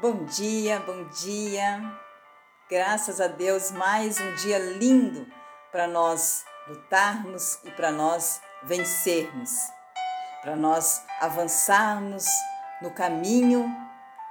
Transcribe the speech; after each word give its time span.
Bom 0.00 0.24
dia, 0.24 0.80
bom 0.80 1.04
dia. 1.08 1.78
Graças 2.70 3.20
a 3.20 3.26
Deus, 3.26 3.70
mais 3.70 4.18
um 4.18 4.34
dia 4.36 4.58
lindo 4.58 5.26
para 5.70 5.86
nós 5.86 6.42
lutarmos 6.66 7.58
e 7.64 7.70
para 7.72 7.92
nós 7.92 8.40
vencermos, 8.62 9.50
para 10.40 10.56
nós 10.56 11.02
avançarmos 11.20 12.24
no 12.80 12.90
caminho 12.92 13.70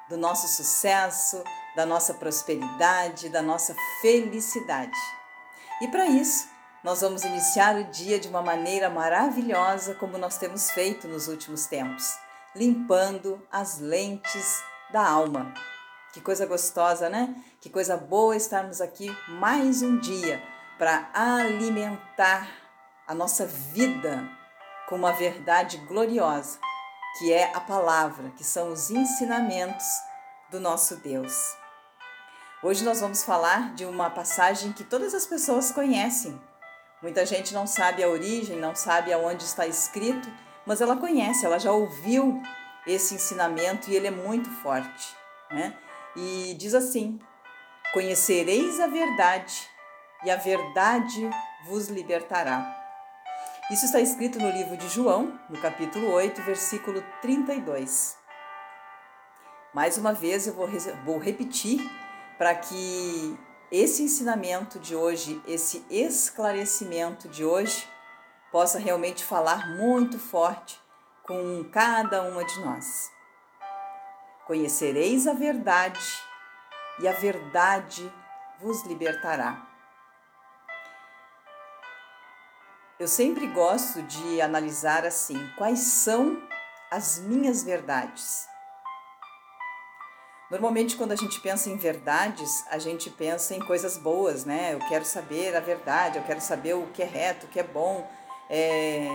do 0.10 0.18
nosso 0.18 0.48
sucesso, 0.48 1.44
da 1.76 1.86
nossa 1.86 2.16
prosperidade, 2.16 3.30
da 3.30 3.44
nossa 3.44 3.76
felicidade. 4.02 5.00
E 5.84 5.88
para 5.88 6.08
isso, 6.08 6.50
nós 6.84 7.02
vamos 7.02 7.24
iniciar 7.24 7.76
o 7.76 7.84
dia 7.92 8.20
de 8.20 8.28
uma 8.28 8.42
maneira 8.42 8.90
maravilhosa, 8.90 9.94
como 9.94 10.18
nós 10.18 10.36
temos 10.40 10.72
feito 10.72 11.08
nos 11.08 11.28
últimos 11.28 11.68
tempos, 11.68 12.18
limpando 12.56 13.40
as 13.52 13.78
lentes 13.78 14.64
da 14.92 15.08
alma. 15.08 15.54
Que 16.11 16.20
coisa 16.20 16.46
gostosa, 16.46 17.10
né? 17.10 17.36
Que 17.61 17.70
coisa 17.70 17.96
boa 17.96 18.36
estarmos 18.36 18.82
aqui 18.82 19.15
mais 19.28 19.82
um 19.84 20.00
dia 20.00 20.42
para 20.78 21.10
alimentar 21.14 22.50
a 23.07 23.14
nossa 23.14 23.46
vida 23.46 24.28
com 24.88 24.96
uma 24.96 25.12
verdade 25.12 25.78
gloriosa, 25.78 26.60
que 27.18 27.32
é 27.32 27.56
a 27.56 27.60
palavra, 27.60 28.32
que 28.32 28.43
são 28.43 28.71
os 28.71 28.89
ensinamentos 28.89 29.86
do 30.50 30.60
nosso 30.60 30.96
Deus. 30.96 31.56
Hoje 32.64 32.84
nós 32.84 33.00
vamos 33.00 33.23
falar 33.23 33.73
de 33.76 33.86
uma 33.86 34.09
passagem 34.09 34.73
que 34.73 34.84
todas 34.84 35.14
as 35.14 35.28
pessoas 35.28 35.72
conhecem. 35.72 36.42
Muita 37.02 37.26
gente 37.26 37.53
não 37.53 37.67
sabe 37.67 38.03
a 38.03 38.09
origem, 38.09 38.58
não 38.58 38.76
sabe 38.76 39.14
aonde 39.14 39.44
está 39.44 39.67
escrito, 39.67 40.28
mas 40.66 40.81
ela 40.81 40.98
conhece, 40.98 41.45
ela 41.45 41.59
já 41.59 41.72
ouviu 41.72 42.42
esse 42.88 43.16
ensinamento 43.16 43.89
e 43.89 43.95
ele 43.95 44.08
é 44.08 44.11
muito 44.11 44.50
forte 44.50 45.20
né? 45.52 45.75
E 46.16 46.56
diz 46.58 46.73
assim: 46.73 47.20
Conhecereis 47.94 48.80
a 48.80 48.88
verdade, 48.88 49.70
e 50.23 50.31
a 50.31 50.36
verdade 50.36 51.30
vos 51.66 51.88
libertará. 51.88 52.76
Isso 53.72 53.86
está 53.86 54.00
escrito 54.00 54.39
no 54.39 54.50
livro 54.50 54.76
de 54.78 54.88
João, 54.89 55.39
no 55.50 55.59
capítulo 55.62 56.12
8, 56.12 56.42
versículo 56.42 57.04
32. 57.22 58.17
Mais 59.73 59.98
uma 59.98 60.11
vez 60.11 60.48
eu 60.48 60.54
vou, 60.54 60.67
vou 61.06 61.20
repetir 61.20 61.80
para 62.38 62.56
que 62.56 63.38
esse 63.72 64.02
ensinamento 64.02 64.80
de 64.80 64.95
hoje, 64.95 65.39
esse 65.48 65.86
esclarecimento 65.92 67.30
de 67.30 67.45
hoje, 67.45 67.88
possa 68.52 68.80
realmente 68.80 69.23
falar 69.23 69.76
muito 69.78 70.17
forte 70.17 70.82
com 71.30 71.64
cada 71.66 72.24
uma 72.24 72.44
de 72.44 72.60
nós. 72.60 73.12
Conhecereis 74.48 75.28
a 75.28 75.34
verdade, 75.34 76.00
e 77.00 77.08
a 77.08 77.12
verdade 77.12 78.12
vos 78.60 78.84
libertará. 78.84 79.64
Eu 83.00 83.08
sempre 83.08 83.46
gosto 83.46 84.02
de 84.02 84.42
analisar 84.42 85.06
assim: 85.06 85.38
quais 85.56 85.80
são 85.80 86.42
as 86.90 87.20
minhas 87.20 87.64
verdades? 87.64 88.48
Normalmente, 90.50 90.98
quando 90.98 91.12
a 91.12 91.16
gente 91.16 91.40
pensa 91.42 91.70
em 91.70 91.78
verdades, 91.78 92.66
a 92.72 92.80
gente 92.80 93.12
pensa 93.12 93.54
em 93.54 93.60
coisas 93.60 94.00
boas, 94.00 94.46
né? 94.46 94.74
Eu 94.74 94.80
quero 94.80 95.06
saber 95.06 95.56
a 95.56 95.60
verdade, 95.60 96.18
eu 96.18 96.24
quero 96.24 96.42
saber 96.42 96.74
o 96.74 96.88
que 96.88 97.04
é 97.04 97.06
reto, 97.06 97.46
o 97.46 97.50
que 97.50 97.60
é 97.60 97.64
bom, 97.64 98.10
é, 98.50 99.08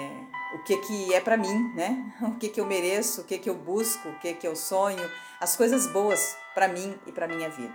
o 0.54 0.62
que, 0.62 0.76
que 0.76 1.14
é 1.14 1.20
para 1.20 1.36
mim, 1.36 1.72
né? 1.74 2.12
O 2.22 2.36
que, 2.36 2.48
que 2.48 2.60
eu 2.60 2.66
mereço, 2.66 3.22
o 3.22 3.24
que, 3.24 3.38
que 3.38 3.50
eu 3.50 3.54
busco, 3.54 4.08
o 4.08 4.18
que, 4.18 4.34
que 4.34 4.46
eu 4.46 4.54
sonho, 4.54 5.10
as 5.40 5.56
coisas 5.56 5.86
boas 5.88 6.36
para 6.54 6.68
mim 6.68 6.98
e 7.06 7.12
para 7.12 7.26
minha 7.26 7.50
vida. 7.50 7.74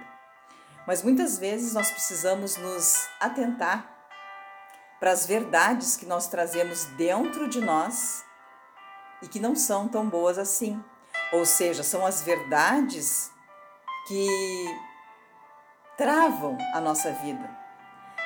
Mas 0.88 1.04
muitas 1.04 1.38
vezes 1.38 1.74
nós 1.74 1.92
precisamos 1.92 2.56
nos 2.58 3.08
atentar 3.20 3.96
para 5.00 5.12
as 5.12 5.26
verdades 5.26 5.96
que 5.96 6.06
nós 6.06 6.28
trazemos 6.28 6.86
dentro 6.98 7.48
de 7.48 7.62
nós 7.62 8.24
e 9.22 9.28
que 9.28 9.40
não 9.40 9.56
são 9.56 9.88
tão 9.88 10.10
boas 10.10 10.38
assim. 10.38 10.84
Ou 11.32 11.46
seja, 11.46 11.84
são 11.84 12.06
as 12.06 12.22
verdades 12.22 13.32
que 14.08 14.28
travam 15.98 16.58
a 16.74 16.82
nossa 16.82 17.12
vida. 17.12 17.58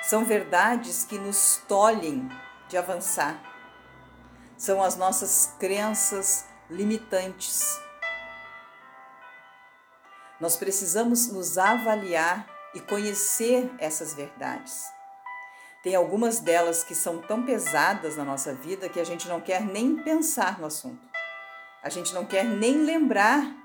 São 0.04 0.24
verdades 0.24 1.04
que 1.04 1.18
nos 1.18 1.62
tolhem 1.68 2.30
de 2.74 2.78
avançar. 2.78 3.40
São 4.58 4.82
as 4.82 4.96
nossas 4.96 5.54
crenças 5.60 6.46
limitantes. 6.68 7.80
Nós 10.40 10.58
precisamos 10.58 11.32
nos 11.32 11.60
avaliar 11.60 12.48
e 12.74 12.80
conhecer 12.80 13.72
essas 13.78 14.16
verdades. 14.16 14.92
Tem 15.84 15.94
algumas 15.94 16.40
delas 16.40 16.84
que 16.84 16.96
são 16.96 17.22
tão 17.22 17.46
pesadas 17.46 18.18
na 18.18 18.26
nossa 18.26 18.56
vida 18.56 18.90
que 18.90 19.00
a 19.00 19.04
gente 19.04 19.28
não 19.28 19.40
quer 19.40 19.62
nem 19.62 19.98
pensar 19.98 20.58
no 20.60 20.66
assunto. 20.66 21.08
A 21.84 21.90
gente 21.90 22.12
não 22.12 22.26
quer 22.26 22.44
nem 22.44 22.78
lembrar 22.78 23.56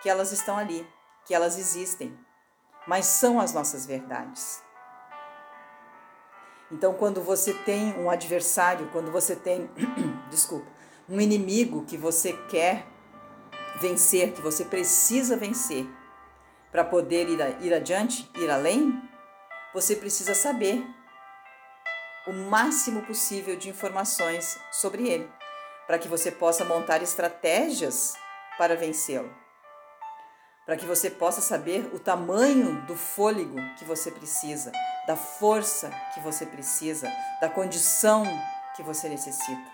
que 0.00 0.08
elas 0.08 0.32
estão 0.32 0.56
ali, 0.56 0.88
que 1.26 1.34
elas 1.34 1.58
existem, 1.58 2.18
mas 2.86 3.04
são 3.04 3.38
as 3.38 3.52
nossas 3.52 3.84
verdades. 3.84 4.62
Então, 6.70 6.92
quando 6.92 7.22
você 7.22 7.54
tem 7.54 7.98
um 7.98 8.10
adversário, 8.10 8.88
quando 8.92 9.10
você 9.10 9.34
tem, 9.34 9.70
desculpa, 10.28 10.66
um 11.08 11.20
inimigo 11.20 11.84
que 11.86 11.96
você 11.96 12.34
quer 12.50 12.86
vencer, 13.80 14.32
que 14.32 14.42
você 14.42 14.64
precisa 14.64 15.36
vencer 15.36 15.86
para 16.70 16.84
poder 16.84 17.28
ir, 17.28 17.38
ir 17.62 17.72
adiante, 17.72 18.30
ir 18.36 18.50
além, 18.50 19.02
você 19.72 19.96
precisa 19.96 20.34
saber 20.34 20.84
o 22.26 22.32
máximo 22.32 23.00
possível 23.02 23.56
de 23.56 23.70
informações 23.70 24.58
sobre 24.70 25.08
ele, 25.08 25.30
para 25.86 25.98
que 25.98 26.08
você 26.08 26.30
possa 26.30 26.64
montar 26.64 27.02
estratégias 27.02 28.14
para 28.58 28.76
vencê-lo. 28.76 29.32
Para 30.66 30.76
que 30.76 30.84
você 30.84 31.08
possa 31.08 31.40
saber 31.40 31.88
o 31.94 31.98
tamanho 31.98 32.82
do 32.82 32.94
fôlego 32.94 33.56
que 33.78 33.84
você 33.86 34.10
precisa, 34.10 34.70
da 35.08 35.16
força 35.16 35.90
que 36.12 36.20
você 36.20 36.44
precisa, 36.44 37.10
da 37.40 37.48
condição 37.48 38.24
que 38.76 38.82
você 38.82 39.08
necessita. 39.08 39.72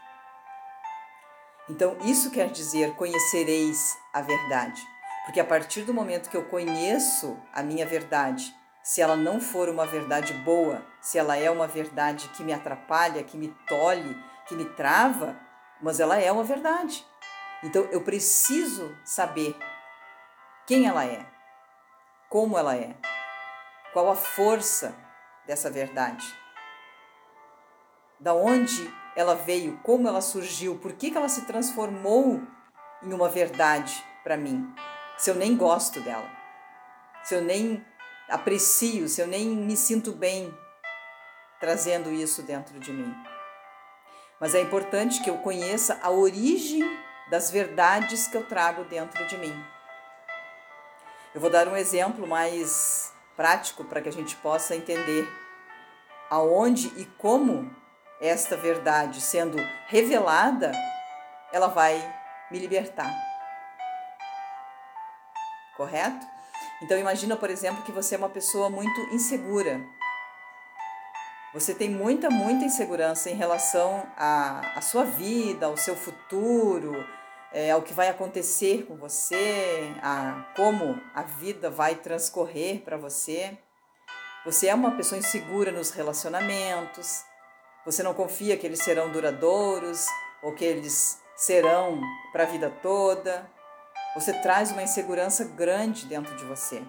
Então, 1.69 1.99
isso 2.03 2.31
quer 2.31 2.51
dizer: 2.51 2.95
conhecereis 2.95 3.99
a 4.13 4.23
verdade. 4.23 4.81
Porque 5.25 5.41
a 5.41 5.45
partir 5.45 5.83
do 5.83 5.93
momento 5.93 6.31
que 6.31 6.37
eu 6.37 6.45
conheço 6.45 7.37
a 7.53 7.65
minha 7.65 7.85
verdade, 7.85 8.55
se 8.81 9.03
ela 9.03 9.17
não 9.17 9.41
for 9.41 9.69
uma 9.69 9.85
verdade 9.85 10.33
boa, 10.35 10.87
se 11.01 11.19
ela 11.19 11.37
é 11.37 11.51
uma 11.51 11.67
verdade 11.67 12.29
que 12.29 12.45
me 12.45 12.53
atrapalha, 12.53 13.25
que 13.25 13.37
me 13.37 13.49
tolhe, 13.67 14.17
que 14.47 14.55
me 14.55 14.67
trava, 14.67 15.37
mas 15.81 15.99
ela 15.99 16.17
é 16.17 16.31
uma 16.31 16.45
verdade. 16.45 17.05
Então 17.65 17.89
eu 17.91 18.03
preciso 18.03 18.97
saber 19.05 19.57
quem 20.65 20.87
ela 20.87 21.05
é, 21.05 21.27
como 22.29 22.57
ela 22.57 22.77
é, 22.77 22.95
qual 23.93 24.11
a 24.11 24.15
força 24.15 24.95
dessa 25.47 25.71
verdade. 25.71 26.27
Da 28.19 28.35
onde 28.35 28.93
ela 29.17 29.35
veio, 29.35 29.79
como 29.83 30.09
ela 30.09 30.21
surgiu, 30.21 30.79
por 30.79 30.93
que, 30.93 31.11
que 31.11 31.17
ela 31.17 31.29
se 31.29 31.43
transformou 31.43 32.43
em 33.03 33.13
uma 33.13 33.29
verdade 33.29 34.05
para 34.23 34.37
mim, 34.37 34.75
se 35.17 35.31
eu 35.31 35.35
nem 35.35 35.57
gosto 35.57 36.01
dela, 36.01 36.29
se 37.23 37.35
eu 37.35 37.43
nem 37.43 37.85
aprecio, 38.29 39.09
se 39.09 39.21
eu 39.21 39.27
nem 39.27 39.49
me 39.49 39.77
sinto 39.77 40.13
bem 40.13 40.53
trazendo 41.61 42.11
isso 42.11 42.43
dentro 42.43 42.79
de 42.81 42.93
mim. 42.93 43.15
Mas 44.41 44.55
é 44.55 44.61
importante 44.61 45.23
que 45.23 45.31
eu 45.31 45.39
conheça 45.39 45.99
a 46.03 46.11
origem 46.11 46.83
das 47.31 47.51
verdades 47.51 48.27
que 48.27 48.37
eu 48.37 48.47
trago 48.47 48.85
dentro 48.85 49.27
de 49.27 49.39
mim. 49.39 49.55
Eu 51.35 51.41
vou 51.41 51.51
dar 51.51 51.69
um 51.69 51.77
exemplo 51.77 52.27
mais 52.27 53.14
prático 53.37 53.85
para 53.85 54.01
que 54.01 54.09
a 54.09 54.13
gente 54.13 54.37
possa 54.37 54.77
entender 54.77 55.29
aonde 56.31 56.89
e 56.97 57.05
como 57.19 57.71
esta 58.21 58.57
verdade 58.57 59.21
sendo 59.21 59.59
revelada, 59.87 60.73
ela 61.53 61.69
vai 61.69 61.95
me 62.51 62.59
libertar. 62.59 63.13
Correto? 65.77 66.27
Então 66.83 66.99
imagina, 66.99 67.37
por 67.37 67.51
exemplo, 67.51 67.83
que 67.83 67.93
você 67.93 68.15
é 68.15 68.19
uma 68.19 68.29
pessoa 68.29 68.71
muito 68.71 69.01
insegura. 69.13 69.81
Você 71.53 71.73
tem 71.75 71.89
muita, 71.89 72.31
muita 72.31 72.65
insegurança 72.65 73.31
em 73.31 73.35
relação 73.35 74.05
à, 74.17 74.61
à 74.77 74.81
sua 74.81 75.05
vida, 75.05 75.67
ao 75.67 75.77
seu 75.77 75.95
futuro, 75.95 76.93
é, 77.55 77.71
ao 77.71 77.81
que 77.81 77.95
vai 77.95 78.09
acontecer 78.09 78.85
com 78.85 78.97
você, 78.97 79.95
a 80.03 80.53
como 80.57 81.01
a 81.15 81.23
vida 81.23 81.71
vai 81.71 81.95
transcorrer 81.95 82.83
para 82.83 82.97
você. 82.97 83.57
Você 84.45 84.67
é 84.67 84.75
uma 84.75 84.97
pessoa 84.97 85.19
insegura 85.19 85.71
nos 85.73 85.91
relacionamentos, 85.91 87.25
você 87.87 88.03
não 88.03 88.13
confia 88.13 88.57
que 88.57 88.67
eles 88.67 88.81
serão 88.81 89.13
duradouros 89.13 90.07
ou 90.43 90.55
que 90.55 90.65
eles 90.65 91.23
serão 91.37 92.01
para 92.33 92.43
a 92.43 92.47
vida 92.47 92.71
toda. 92.83 93.49
Você 94.15 94.33
traz 94.33 94.71
uma 94.73 94.83
insegurança 94.83 95.45
grande 95.45 96.07
dentro 96.07 96.35
de 96.37 96.45
você. 96.45 96.83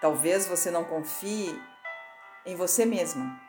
Talvez 0.00 0.46
você 0.46 0.70
não 0.70 0.84
confie 0.84 1.60
em 2.46 2.54
você 2.54 2.86
mesma. 2.86 3.40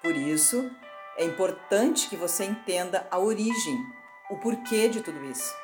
Por 0.00 0.16
isso, 0.16 0.70
é 1.16 1.24
importante 1.24 2.08
que 2.08 2.16
você 2.16 2.44
entenda 2.44 3.06
a 3.10 3.18
origem, 3.18 3.78
o 4.32 4.38
porquê 4.38 4.88
de 4.88 5.02
tudo 5.02 5.22
isso. 5.26 5.54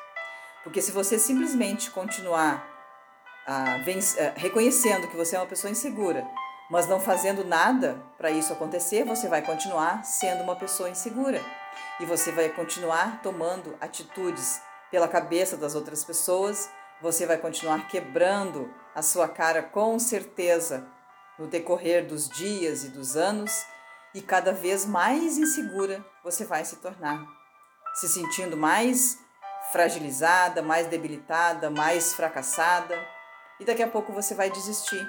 Porque 0.63 0.81
se 0.81 0.91
você 0.91 1.17
simplesmente 1.17 1.89
continuar 1.89 2.67
ah, 3.47 3.77
reconhecendo 4.35 5.07
que 5.07 5.17
você 5.17 5.35
é 5.35 5.39
uma 5.39 5.47
pessoa 5.47 5.71
insegura, 5.71 6.27
mas 6.69 6.87
não 6.87 6.99
fazendo 6.99 7.43
nada 7.43 7.99
para 8.15 8.29
isso 8.29 8.53
acontecer, 8.53 9.03
você 9.03 9.27
vai 9.27 9.41
continuar 9.41 10.05
sendo 10.05 10.43
uma 10.43 10.55
pessoa 10.55 10.87
insegura. 10.89 11.41
E 11.99 12.05
você 12.05 12.31
vai 12.31 12.49
continuar 12.49 13.23
tomando 13.23 13.75
atitudes 13.81 14.61
pela 14.91 15.07
cabeça 15.07 15.57
das 15.57 15.73
outras 15.73 16.03
pessoas, 16.03 16.69
você 17.01 17.25
vai 17.25 17.37
continuar 17.37 17.87
quebrando 17.87 18.71
a 18.93 19.01
sua 19.01 19.27
cara 19.27 19.63
com 19.63 19.97
certeza 19.97 20.87
no 21.39 21.47
decorrer 21.47 22.05
dos 22.05 22.29
dias 22.29 22.83
e 22.83 22.89
dos 22.89 23.15
anos, 23.15 23.65
e 24.13 24.21
cada 24.21 24.51
vez 24.51 24.85
mais 24.85 25.37
insegura 25.37 26.05
você 26.23 26.43
vai 26.43 26.65
se 26.65 26.75
tornar, 26.77 27.25
se 27.93 28.07
sentindo 28.07 28.55
mais 28.55 29.19
fragilizada, 29.71 30.61
mais 30.61 30.87
debilitada, 30.87 31.69
mais 31.69 32.13
fracassada, 32.13 32.97
e 33.59 33.65
daqui 33.65 33.83
a 33.83 33.87
pouco 33.87 34.11
você 34.11 34.33
vai 34.33 34.49
desistir 34.49 35.05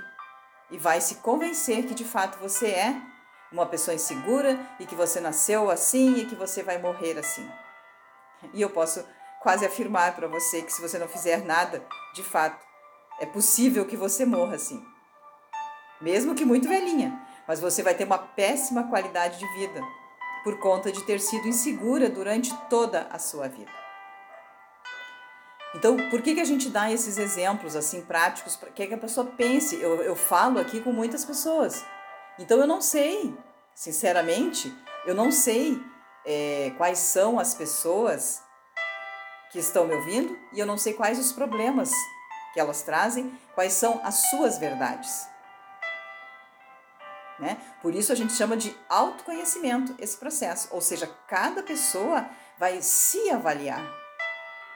e 0.70 0.76
vai 0.76 1.00
se 1.00 1.16
convencer 1.16 1.86
que 1.86 1.94
de 1.94 2.04
fato 2.04 2.38
você 2.38 2.68
é 2.68 2.94
uma 3.52 3.66
pessoa 3.66 3.94
insegura 3.94 4.58
e 4.78 4.86
que 4.86 4.94
você 4.94 5.20
nasceu 5.20 5.70
assim 5.70 6.18
e 6.18 6.26
que 6.26 6.34
você 6.34 6.62
vai 6.62 6.78
morrer 6.78 7.18
assim. 7.18 7.48
E 8.52 8.60
eu 8.60 8.70
posso 8.70 9.04
quase 9.40 9.64
afirmar 9.64 10.14
para 10.14 10.28
você 10.28 10.62
que 10.62 10.72
se 10.72 10.82
você 10.82 10.98
não 10.98 11.08
fizer 11.08 11.44
nada, 11.44 11.84
de 12.14 12.22
fato, 12.22 12.64
é 13.18 13.26
possível 13.26 13.86
que 13.86 13.96
você 13.96 14.24
morra 14.24 14.56
assim. 14.56 14.84
Mesmo 16.00 16.34
que 16.34 16.44
muito 16.44 16.68
velhinha, 16.68 17.20
mas 17.46 17.60
você 17.60 17.82
vai 17.82 17.94
ter 17.94 18.04
uma 18.04 18.18
péssima 18.18 18.88
qualidade 18.88 19.38
de 19.38 19.46
vida 19.54 19.80
por 20.42 20.58
conta 20.58 20.90
de 20.90 21.02
ter 21.02 21.20
sido 21.20 21.48
insegura 21.48 22.08
durante 22.08 22.54
toda 22.68 23.06
a 23.10 23.18
sua 23.18 23.48
vida. 23.48 23.70
Então, 25.74 25.96
por 26.10 26.20
que, 26.20 26.34
que 26.34 26.40
a 26.40 26.44
gente 26.44 26.68
dá 26.68 26.90
esses 26.90 27.16
exemplos 27.16 27.76
assim 27.76 28.02
práticos 28.02 28.56
para 28.56 28.70
que 28.70 28.82
a 28.92 28.98
pessoa 28.98 29.26
pense? 29.26 29.80
Eu, 29.80 30.02
eu 30.02 30.16
falo 30.16 30.58
aqui 30.58 30.80
com 30.80 30.92
muitas 30.92 31.24
pessoas, 31.24 31.84
então 32.38 32.58
eu 32.58 32.66
não 32.66 32.80
sei, 32.80 33.32
sinceramente, 33.74 34.74
eu 35.06 35.14
não 35.14 35.30
sei 35.30 35.80
é, 36.26 36.72
quais 36.76 36.98
são 36.98 37.38
as 37.38 37.54
pessoas 37.54 38.42
que 39.52 39.58
estão 39.58 39.86
me 39.86 39.94
ouvindo 39.94 40.36
e 40.52 40.58
eu 40.58 40.66
não 40.66 40.76
sei 40.76 40.92
quais 40.92 41.18
os 41.18 41.32
problemas 41.32 41.90
que 42.52 42.58
elas 42.58 42.82
trazem, 42.82 43.32
quais 43.54 43.72
são 43.72 44.00
as 44.02 44.28
suas 44.30 44.58
verdades. 44.58 45.29
Né? 47.40 47.56
Por 47.80 47.94
isso 47.94 48.12
a 48.12 48.14
gente 48.14 48.34
chama 48.34 48.56
de 48.56 48.76
autoconhecimento 48.88 49.94
esse 49.98 50.16
processo, 50.16 50.68
ou 50.70 50.80
seja, 50.80 51.10
cada 51.26 51.62
pessoa 51.62 52.28
vai 52.58 52.82
se 52.82 53.30
avaliar 53.30 54.00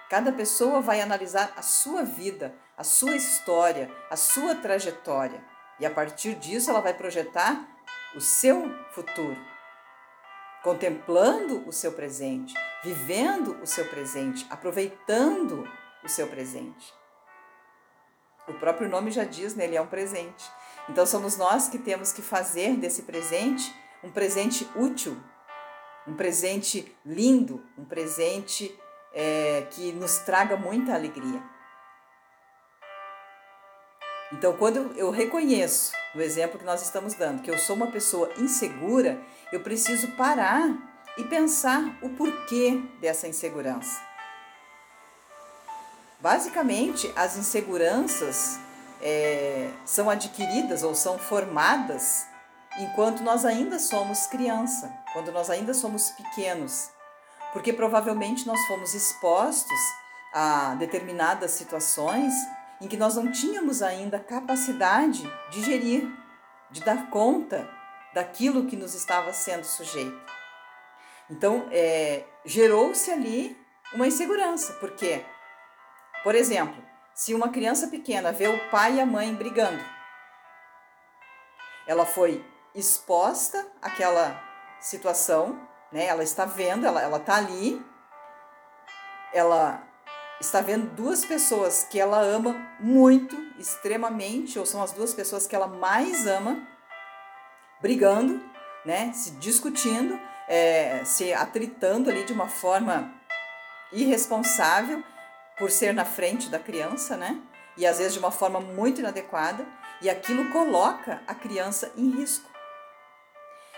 Cada 0.09 0.31
pessoa 0.33 0.81
vai 0.81 1.01
analisar 1.01 1.53
a 1.57 1.63
sua 1.63 2.05
vida, 2.05 2.55
a 2.77 2.85
sua 2.85 3.17
história, 3.17 3.91
a 4.11 4.17
sua 4.17 4.55
trajetória. 4.55 5.43
E 5.81 5.87
a 5.87 5.91
partir 5.91 6.35
disso 6.35 6.71
ela 6.71 6.81
vai 6.81 6.95
projetar 6.95 7.67
o 8.15 8.21
seu 8.21 8.71
futuro, 8.93 9.37
contemplando 10.63 11.67
o 11.67 11.73
seu 11.73 11.93
presente, 11.93 12.55
vivendo 12.85 13.61
o 13.61 13.67
seu 13.67 13.87
presente, 13.87 14.47
aproveitando 14.51 15.69
o 16.05 16.09
seu 16.09 16.29
presente. 16.29 16.95
O 18.47 18.53
próprio 18.55 18.89
nome 18.89 19.11
já 19.11 19.25
diz, 19.25 19.55
né? 19.57 19.65
Ele 19.65 19.77
é 19.77 19.81
um 19.81 19.87
presente. 19.87 20.49
Então 20.89 21.07
somos 21.07 21.37
nós 21.37 21.69
que 21.69 21.79
temos 21.79 22.13
que 22.13 22.23
fazer 22.23 22.77
desse 22.77 23.03
presente 23.03 23.75
um 24.03 24.11
presente 24.11 24.69
útil, 24.77 25.17
um 26.07 26.15
presente 26.15 26.95
lindo, 27.05 27.65
um 27.79 27.85
presente 27.85 28.79
é, 29.15 29.67
que 29.71 29.93
nos 29.93 30.19
traga 30.19 30.57
muita 30.57 30.95
alegria. 30.95 31.43
Então, 34.33 34.57
quando 34.57 34.93
eu 34.97 35.11
reconheço, 35.11 35.93
no 36.15 36.21
exemplo 36.21 36.59
que 36.59 36.65
nós 36.65 36.83
estamos 36.83 37.15
dando, 37.15 37.41
que 37.41 37.51
eu 37.51 37.57
sou 37.57 37.77
uma 37.77 37.91
pessoa 37.91 38.31
insegura, 38.37 39.23
eu 39.53 39.61
preciso 39.61 40.09
parar 40.17 40.69
e 41.17 41.25
pensar 41.25 41.97
o 42.03 42.11
porquê 42.11 42.83
dessa 43.01 43.29
insegurança. 43.29 44.03
Basicamente, 46.19 47.13
as 47.15 47.37
inseguranças 47.37 48.59
é, 49.01 49.71
são 49.85 50.09
adquiridas 50.11 50.83
ou 50.83 50.95
são 50.95 51.19
formadas 51.19 52.27
enquanto 52.79 53.23
nós 53.23 53.45
ainda 53.45 53.79
somos 53.79 54.27
criança, 54.27 54.93
quando 55.13 55.31
nós 55.31 55.51
ainda 55.51 55.73
somos 55.73 56.11
pequenos 56.11 56.95
porque 57.55 57.73
provavelmente 57.73 58.49
nós 58.49 58.61
fomos 58.67 58.95
expostos 58.95 59.79
a 60.33 60.75
determinadas 60.75 61.53
situações 61.53 62.35
em 62.81 62.89
que 62.89 62.97
nós 62.97 63.15
não 63.15 63.31
tínhamos 63.31 63.81
ainda 63.81 64.19
capacidade 64.19 65.23
de 65.53 65.63
gerir, 65.63 66.13
de 66.73 66.81
dar 66.81 67.09
conta 67.11 67.71
daquilo 68.13 68.67
que 68.67 68.77
nos 68.77 68.97
estava 68.97 69.33
sendo 69.33 69.63
sujeito. 69.63 70.21
Então, 71.31 71.69
é, 71.71 72.25
gerou-se 72.45 73.09
ali 73.13 73.57
uma 73.95 74.09
insegurança, 74.09 74.73
porque, 74.75 75.25
por 76.25 76.35
exemplo, 76.35 76.84
se 77.15 77.35
uma 77.35 77.49
criança 77.49 77.89
pequena 77.89 78.33
vê 78.33 78.49
o 78.49 78.71
pai 78.71 78.97
e 78.97 79.01
a 79.01 79.07
mãe 79.07 79.35
brigando, 79.35 79.83
ela 81.87 82.05
foi 82.05 82.45
exposta 82.75 83.67
àquela 83.81 84.43
situação 84.81 85.75
né? 85.95 86.07
Ela 86.07 86.25
está 86.25 86.45
vendo, 86.45 86.85
ela, 86.85 87.01
ela 87.01 87.19
está 87.19 87.37
ali, 87.37 87.81
ela 89.33 89.81
está 90.41 90.61
vendo 90.61 90.91
duas 90.91 91.25
pessoas 91.25 91.85
que 91.89 92.01
ela 92.01 92.21
ama 92.21 92.57
muito, 92.81 93.37
extremamente, 93.61 94.59
ou 94.59 94.67
são 94.67 94.83
as 94.83 94.91
duas 94.91 95.15
pessoas 95.15 95.47
que 95.47 95.55
ela 95.55 95.69
mais 95.69 96.27
ama, 96.27 96.67
brigando, 97.81 98.43
né? 98.85 99.13
Se 99.13 99.31
discutindo, 99.37 100.19
é, 100.49 101.05
se 101.05 101.33
atritando 101.33 102.11
ali 102.11 102.25
de 102.25 102.33
uma 102.33 102.49
forma 102.49 103.15
irresponsável 103.93 105.01
por 105.59 105.71
ser 105.71 105.93
na 105.93 106.05
frente 106.05 106.49
da 106.49 106.59
criança, 106.59 107.17
né? 107.17 107.41
E 107.77 107.87
às 107.87 107.99
vezes 107.99 108.15
de 108.15 108.19
uma 108.19 108.31
forma 108.31 108.61
muito 108.61 109.01
inadequada, 109.01 109.67
e 110.01 110.11
aquilo 110.11 110.51
coloca 110.53 111.23
a 111.27 111.35
criança 111.35 111.93
em 111.97 112.11
risco. 112.11 112.49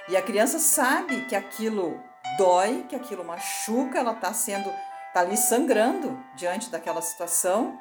E 0.09 0.17
a 0.17 0.23
criança 0.23 0.59
sabe 0.59 1.25
que 1.27 1.35
aquilo 1.35 2.01
dói, 2.39 2.85
que 2.89 2.95
aquilo 2.95 3.25
machuca, 3.25 3.99
ela 3.99 4.13
está 4.13 4.33
sendo, 4.33 4.69
está 5.09 5.21
ali 5.21 5.37
sangrando 5.37 6.23
diante 6.35 6.71
daquela 6.71 7.03
situação 7.03 7.79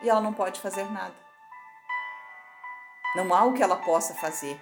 e 0.00 0.08
ela 0.08 0.20
não 0.20 0.32
pode 0.32 0.60
fazer 0.60 0.84
nada. 0.92 1.14
Não 3.16 3.34
há 3.34 3.44
o 3.44 3.54
que 3.54 3.62
ela 3.62 3.76
possa 3.76 4.14
fazer. 4.14 4.60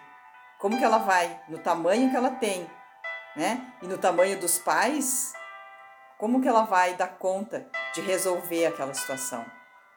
Como 0.58 0.78
que 0.78 0.84
ela 0.84 0.98
vai, 0.98 1.40
no 1.48 1.58
tamanho 1.58 2.10
que 2.10 2.16
ela 2.16 2.30
tem, 2.30 2.70
né? 3.34 3.60
E 3.82 3.86
no 3.86 3.98
tamanho 3.98 4.40
dos 4.40 4.58
pais, 4.58 5.34
como 6.16 6.40
que 6.40 6.48
ela 6.48 6.62
vai 6.62 6.94
dar 6.94 7.08
conta 7.18 7.68
de 7.96 8.02
resolver 8.02 8.66
aquela 8.66 8.92
situação? 8.92 9.44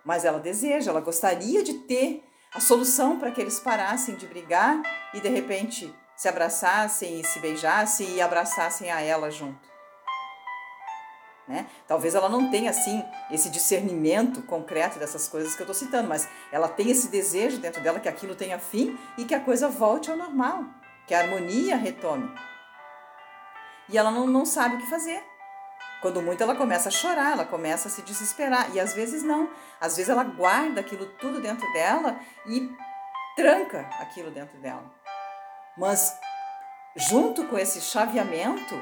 Mas 0.05 0.23
ela 0.23 0.39
deseja, 0.39 0.89
ela 0.89 1.01
gostaria 1.01 1.61
de 1.61 1.73
ter 1.79 2.23
a 2.53 2.59
solução 2.61 3.19
para 3.19 3.29
que 3.29 3.41
eles 3.41 3.59
parassem 3.59 4.15
de 4.15 4.25
brigar 4.25 4.81
e 5.13 5.19
de 5.19 5.27
repente 5.27 5.93
se 6.15 6.27
abraçassem 6.27 7.19
e 7.19 7.25
se 7.25 7.39
beijassem 7.39 8.15
e 8.15 8.21
abraçassem 8.21 8.89
a 8.89 9.01
ela 9.01 9.29
junto. 9.29 9.69
Né? 11.45 11.67
Talvez 11.87 12.15
ela 12.15 12.29
não 12.29 12.49
tenha 12.49 12.69
assim 12.69 13.03
esse 13.29 13.49
discernimento 13.49 14.41
concreto 14.43 14.97
dessas 14.97 15.27
coisas 15.27 15.55
que 15.55 15.61
eu 15.61 15.65
estou 15.65 15.75
citando, 15.75 16.07
mas 16.07 16.29
ela 16.51 16.67
tem 16.67 16.89
esse 16.89 17.09
desejo 17.09 17.57
dentro 17.57 17.81
dela 17.83 17.99
que 17.99 18.07
aquilo 18.07 18.35
tenha 18.35 18.59
fim 18.59 18.97
e 19.17 19.25
que 19.25 19.35
a 19.35 19.39
coisa 19.39 19.67
volte 19.67 20.09
ao 20.09 20.17
normal, 20.17 20.63
que 21.05 21.13
a 21.13 21.19
harmonia 21.19 21.75
retome. 21.75 22.31
E 23.89 23.97
ela 23.97 24.11
não, 24.11 24.27
não 24.27 24.45
sabe 24.45 24.75
o 24.75 24.77
que 24.77 24.89
fazer. 24.89 25.28
Quando 26.01 26.21
muito 26.21 26.41
ela 26.41 26.55
começa 26.55 26.89
a 26.89 26.91
chorar, 26.91 27.33
ela 27.33 27.45
começa 27.45 27.87
a 27.87 27.91
se 27.91 28.01
desesperar. 28.01 28.73
E 28.73 28.79
às 28.79 28.93
vezes 28.93 29.23
não. 29.23 29.49
Às 29.79 29.97
vezes 29.97 30.09
ela 30.09 30.23
guarda 30.23 30.79
aquilo 30.79 31.05
tudo 31.17 31.41
dentro 31.41 31.71
dela 31.73 32.19
e 32.45 32.69
tranca 33.35 33.81
aquilo 33.99 34.31
dentro 34.31 34.59
dela. 34.61 34.93
Mas 35.77 36.17
junto 36.95 37.47
com 37.47 37.57
esse 37.57 37.81
chaveamento 37.81 38.75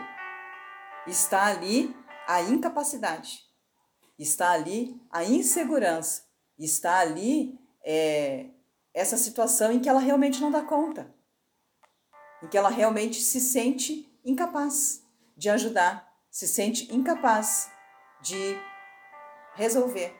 está 1.05 1.45
ali 1.45 1.95
a 2.27 2.41
incapacidade, 2.41 3.43
está 4.17 4.51
ali 4.51 4.99
a 5.11 5.23
insegurança, 5.23 6.23
está 6.57 6.99
ali 6.99 7.59
é, 7.83 8.47
essa 8.93 9.15
situação 9.15 9.71
em 9.71 9.79
que 9.79 9.87
ela 9.87 9.99
realmente 9.99 10.41
não 10.41 10.51
dá 10.51 10.61
conta, 10.61 11.13
em 12.43 12.47
que 12.47 12.57
ela 12.57 12.69
realmente 12.69 13.21
se 13.21 13.39
sente 13.39 14.11
incapaz 14.25 15.03
de 15.35 15.49
ajudar, 15.49 16.06
se 16.37 16.47
sente 16.47 16.93
incapaz 16.93 17.67
de 18.21 18.55
resolver. 19.55 20.15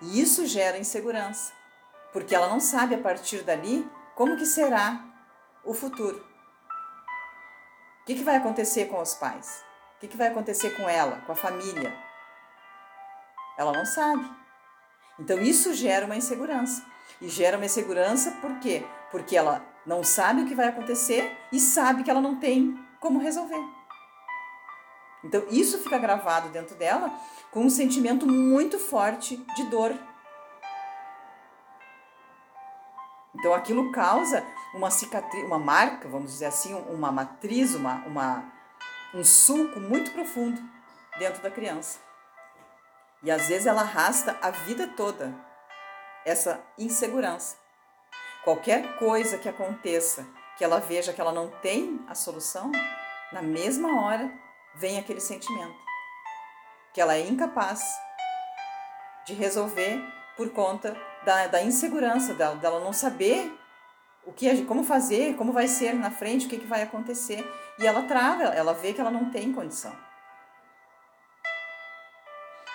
E 0.00 0.22
isso 0.22 0.46
gera 0.46 0.78
insegurança, 0.78 1.52
porque 2.14 2.34
ela 2.34 2.48
não 2.48 2.58
sabe 2.58 2.94
a 2.94 2.98
partir 2.98 3.42
dali 3.42 3.86
como 4.14 4.38
que 4.38 4.46
será 4.46 5.04
o 5.62 5.74
futuro. 5.74 6.24
O 8.00 8.06
que, 8.06 8.14
que 8.14 8.24
vai 8.24 8.36
acontecer 8.36 8.86
com 8.86 8.98
os 9.02 9.12
pais? 9.12 9.62
O 9.96 10.00
que, 10.00 10.08
que 10.08 10.16
vai 10.16 10.28
acontecer 10.28 10.70
com 10.78 10.88
ela, 10.88 11.20
com 11.26 11.32
a 11.32 11.36
família? 11.36 11.94
Ela 13.58 13.72
não 13.72 13.84
sabe. 13.84 14.24
Então 15.18 15.38
isso 15.42 15.74
gera 15.74 16.06
uma 16.06 16.16
insegurança. 16.16 16.86
E 17.20 17.28
gera 17.28 17.58
uma 17.58 17.66
insegurança 17.66 18.30
por 18.40 18.58
quê? 18.60 18.82
Porque 19.10 19.36
ela 19.36 19.62
não 19.84 20.02
sabe 20.02 20.40
o 20.40 20.46
que 20.46 20.54
vai 20.54 20.68
acontecer 20.68 21.36
e 21.52 21.60
sabe 21.60 22.02
que 22.02 22.10
ela 22.10 22.22
não 22.22 22.40
tem 22.40 22.82
como 22.98 23.18
resolver. 23.18 23.77
Então 25.24 25.44
isso 25.50 25.78
fica 25.78 25.98
gravado 25.98 26.48
dentro 26.50 26.76
dela 26.76 27.12
com 27.50 27.60
um 27.60 27.70
sentimento 27.70 28.26
muito 28.26 28.78
forte 28.78 29.36
de 29.56 29.64
dor. 29.64 29.94
Então 33.34 33.54
aquilo 33.54 33.92
causa 33.92 34.44
uma 34.74 34.90
cicatriz, 34.90 35.44
uma 35.44 35.58
marca, 35.58 36.08
vamos 36.08 36.32
dizer 36.32 36.46
assim, 36.46 36.74
uma 36.74 37.10
matriz, 37.10 37.74
uma, 37.74 37.96
uma, 38.06 38.52
um 39.14 39.24
sulco 39.24 39.80
muito 39.80 40.10
profundo 40.12 40.60
dentro 41.18 41.42
da 41.42 41.50
criança. 41.50 41.98
E 43.22 43.30
às 43.30 43.48
vezes 43.48 43.66
ela 43.66 43.82
arrasta 43.82 44.38
a 44.40 44.50
vida 44.50 44.86
toda 44.86 45.34
essa 46.24 46.60
insegurança. 46.76 47.56
Qualquer 48.44 48.96
coisa 48.98 49.38
que 49.38 49.48
aconteça, 49.48 50.26
que 50.56 50.64
ela 50.64 50.78
veja 50.78 51.12
que 51.12 51.20
ela 51.20 51.32
não 51.32 51.48
tem 51.48 52.00
a 52.08 52.14
solução, 52.14 52.70
na 53.32 53.42
mesma 53.42 54.00
hora 54.02 54.32
vem 54.74 54.98
aquele 54.98 55.20
sentimento 55.20 55.76
que 56.92 57.00
ela 57.00 57.14
é 57.14 57.26
incapaz 57.26 57.82
de 59.26 59.34
resolver 59.34 60.00
por 60.36 60.50
conta 60.50 60.96
da, 61.24 61.46
da 61.46 61.62
insegurança 61.62 62.34
dela, 62.34 62.56
dela 62.56 62.80
não 62.80 62.92
saber 62.92 63.52
o 64.24 64.32
que, 64.32 64.64
como 64.64 64.84
fazer, 64.84 65.36
como 65.36 65.52
vai 65.52 65.68
ser 65.68 65.94
na 65.94 66.10
frente, 66.10 66.46
o 66.46 66.48
que, 66.48 66.58
que 66.58 66.66
vai 66.66 66.82
acontecer. 66.82 67.44
E 67.78 67.86
ela 67.86 68.02
trava, 68.02 68.44
ela 68.44 68.74
vê 68.74 68.92
que 68.92 69.00
ela 69.00 69.10
não 69.10 69.30
tem 69.30 69.52
condição. 69.52 69.94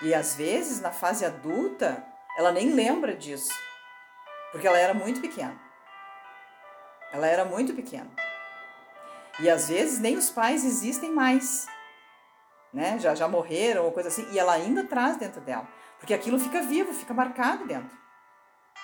E 0.01 0.13
às 0.13 0.35
vezes, 0.35 0.81
na 0.81 0.91
fase 0.91 1.25
adulta, 1.25 2.03
ela 2.37 2.51
nem 2.51 2.73
lembra 2.73 3.15
disso, 3.15 3.53
porque 4.51 4.67
ela 4.67 4.77
era 4.77 4.93
muito 4.93 5.21
pequena. 5.21 5.57
Ela 7.11 7.27
era 7.27 7.45
muito 7.45 7.73
pequena. 7.73 8.09
E 9.39 9.49
às 9.49 9.69
vezes 9.69 9.99
nem 9.99 10.17
os 10.17 10.29
pais 10.29 10.65
existem 10.65 11.11
mais, 11.11 11.67
né? 12.73 12.97
Já, 12.99 13.13
já 13.13 13.27
morreram 13.27 13.85
ou 13.85 13.91
coisa 13.91 14.09
assim, 14.09 14.27
e 14.31 14.39
ela 14.39 14.53
ainda 14.53 14.83
traz 14.83 15.17
dentro 15.17 15.41
dela, 15.41 15.67
porque 15.99 16.13
aquilo 16.13 16.39
fica 16.39 16.61
vivo, 16.61 16.93
fica 16.93 17.13
marcado 17.13 17.65
dentro. 17.65 17.95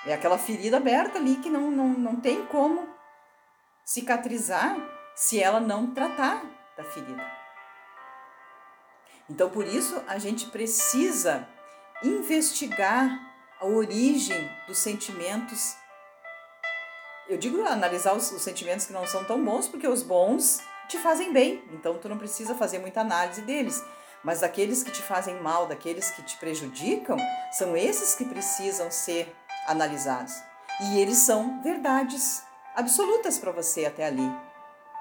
É 0.05 0.13
aquela 0.13 0.38
ferida 0.38 0.77
aberta 0.77 1.17
ali 1.17 1.38
que 1.38 1.50
não, 1.50 1.69
não, 1.72 1.88
não 1.89 2.15
tem 2.15 2.46
como 2.46 2.88
cicatrizar 3.84 4.77
se 5.15 5.41
ela 5.41 5.60
não 5.60 5.93
tratar 5.93 6.41
da 6.77 6.84
ferida. 6.84 7.39
Então, 9.29 9.50
por 9.50 9.67
isso, 9.67 10.01
a 10.08 10.17
gente 10.17 10.48
precisa 10.48 11.48
investigar 12.03 13.19
a 13.60 13.65
origem 13.65 14.50
dos 14.67 14.79
sentimentos. 14.79 15.75
Eu 17.27 17.38
digo 17.38 17.63
analisar 17.63 18.15
os, 18.15 18.31
os, 18.31 18.41
sentimentos 18.41 18.86
que 18.86 18.93
não 18.93 19.05
são 19.05 19.24
tão 19.25 19.43
bons, 19.43 19.67
porque 19.67 19.88
os 19.88 20.01
bons 20.01 20.62
te 20.89 20.98
fazem 20.98 21.31
bem, 21.31 21.63
então 21.72 21.98
tu 22.00 22.10
não 22.10 22.17
precisa 22.17 22.55
fazer 22.55 22.79
muita 22.79 23.01
análise 23.01 23.41
deles. 23.43 23.81
Mas 24.24 24.43
aqueles 24.43 24.84
que 24.84 24.91
te 24.91 25.01
fazem 25.01 25.39
mal, 25.39 25.67
daqueles 25.67 26.10
que 26.10 26.24
te 26.24 26.36
prejudicam, 26.38 27.15
são 27.51 27.77
esses 27.77 28.15
que 28.15 28.25
precisam 28.25 28.91
ser 28.91 29.34
analisados. 29.67 30.34
E 30.81 31.00
eles 31.00 31.19
são 31.19 31.62
verdades 31.62 32.43
absolutas 32.75 33.38
para 33.38 33.51
você 33.51 33.86
até 33.86 34.05
ali. 34.05 34.29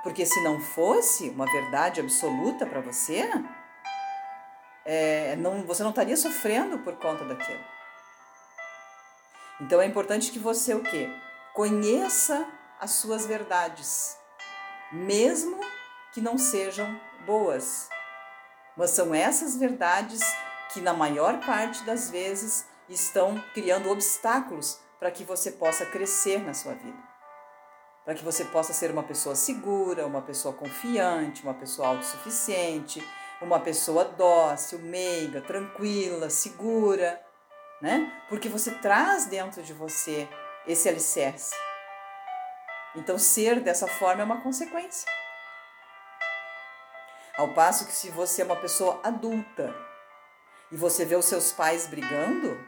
Porque 0.03 0.25
se 0.25 0.41
não 0.45 0.61
fosse 0.61 1.31
uma 1.31 1.47
verdade 1.47 2.01
absoluta 2.01 2.67
para 2.67 2.81
você, 2.81 3.29
é, 4.85 5.35
não, 5.37 5.63
você 5.63 5.83
não 5.83 5.91
estaria 5.91 6.17
sofrendo 6.17 6.79
por 6.79 6.95
conta 6.97 7.25
daquilo. 7.25 7.65
Então 9.61 9.81
é 9.81 9.87
importante 9.87 10.31
que 10.31 10.39
você 10.39 10.75
o 10.75 10.83
quê? 10.83 11.09
Conheça 11.55 12.47
as 12.79 12.93
suas 12.93 13.27
verdades, 13.27 14.17
mesmo 14.93 15.59
que 16.13 16.21
não 16.21 16.39
sejam 16.39 17.01
boas. 17.27 17.89
Mas 18.77 18.91
são 18.91 19.15
essas 19.15 19.57
verdades 19.57 20.21
que 20.73 20.81
na 20.81 20.93
maior 20.93 21.41
parte 21.41 21.83
das 21.85 22.11
vezes 22.11 22.67
estão 22.89 23.43
criando 23.53 23.91
obstáculos 23.91 24.81
para 24.99 25.11
que 25.11 25.25
você 25.25 25.53
possa 25.53 25.87
crescer 25.87 26.43
na 26.45 26.55
sua 26.55 26.75
vida. 26.75 26.99
Para 28.05 28.15
que 28.15 28.25
você 28.25 28.45
possa 28.45 28.73
ser 28.73 28.91
uma 28.91 29.03
pessoa 29.03 29.35
segura, 29.35 30.07
uma 30.07 30.23
pessoa 30.23 30.55
confiante, 30.55 31.43
uma 31.43 31.55
pessoa 31.55 31.89
autossuficiente, 31.89 33.07
uma 33.41 33.61
pessoa 33.61 34.05
dócil, 34.05 34.79
meiga, 34.79 35.41
tranquila, 35.41 36.31
segura, 36.31 37.21
né? 37.81 38.11
Porque 38.29 38.49
você 38.49 38.73
traz 38.73 39.27
dentro 39.27 39.63
de 39.63 39.73
você 39.73 40.29
esse 40.67 40.89
alicerce. 40.89 41.55
Então, 42.97 43.19
ser 43.19 43.61
dessa 43.61 43.87
forma 43.87 44.23
é 44.23 44.25
uma 44.25 44.41
consequência. 44.41 45.07
Ao 47.39 47.47
passo 47.55 47.87
que, 47.87 47.93
se 47.93 48.11
você 48.11 48.43
é 48.43 48.45
uma 48.45 48.57
pessoa 48.57 48.99
adulta 49.05 49.73
e 50.73 50.77
você 50.77 51.05
vê 51.05 51.15
os 51.15 51.25
seus 51.25 51.53
pais 51.53 51.87
brigando, 51.87 52.59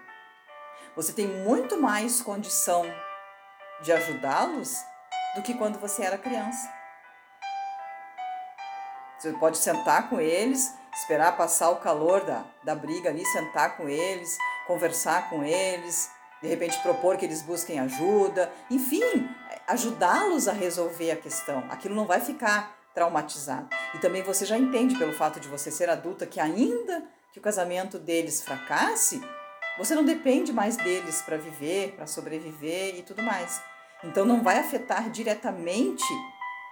você 0.95 1.13
tem 1.13 1.27
muito 1.27 1.77
mais 1.77 2.23
condição 2.23 2.85
de 3.83 3.93
ajudá-los 3.93 4.77
do 5.35 5.43
que 5.43 5.55
quando 5.55 5.77
você 5.81 6.05
era 6.05 6.17
criança. 6.17 6.73
Você 9.19 9.33
pode 9.33 9.59
sentar 9.59 10.09
com 10.09 10.21
eles, 10.21 10.73
esperar 10.95 11.37
passar 11.37 11.71
o 11.71 11.81
calor 11.81 12.25
da, 12.25 12.45
da 12.63 12.75
briga 12.77 13.11
ali, 13.11 13.27
sentar 13.27 13.77
com 13.77 13.89
eles, 13.89 14.39
conversar 14.69 15.29
com 15.31 15.43
eles, 15.43 16.09
de 16.41 16.47
repente 16.47 16.79
propor 16.79 17.17
que 17.17 17.25
eles 17.25 17.43
busquem 17.43 17.81
ajuda, 17.81 18.53
enfim, 18.71 19.29
ajudá-los 19.67 20.47
a 20.47 20.53
resolver 20.53 21.11
a 21.11 21.17
questão. 21.17 21.67
Aquilo 21.71 21.97
não 21.97 22.07
vai 22.07 22.21
ficar 22.21 22.80
traumatizado. 22.95 23.69
E 23.95 23.99
também 23.99 24.23
você 24.23 24.45
já 24.45 24.59
entende 24.59 24.97
pelo 24.99 25.13
fato 25.13 25.41
de 25.41 25.49
você 25.49 25.71
ser 25.71 25.89
adulta 25.89 26.27
que 26.27 26.41
ainda 26.41 27.05
que 27.33 27.39
o 27.39 27.43
casamento 27.43 27.99
deles 27.99 28.43
fracasse, 28.43 29.21
você 29.79 29.95
não 29.95 30.05
depende 30.05 30.53
mais 30.53 30.77
deles 30.77 31.23
para 31.23 31.37
viver, 31.37 31.93
para 31.93 32.07
sobreviver 32.07 32.97
e 32.97 33.03
tudo 33.03 33.23
mais. 33.23 33.63
Então 34.03 34.25
não 34.25 34.43
vai 34.43 34.59
afetar 34.59 35.11
diretamente 35.11 36.05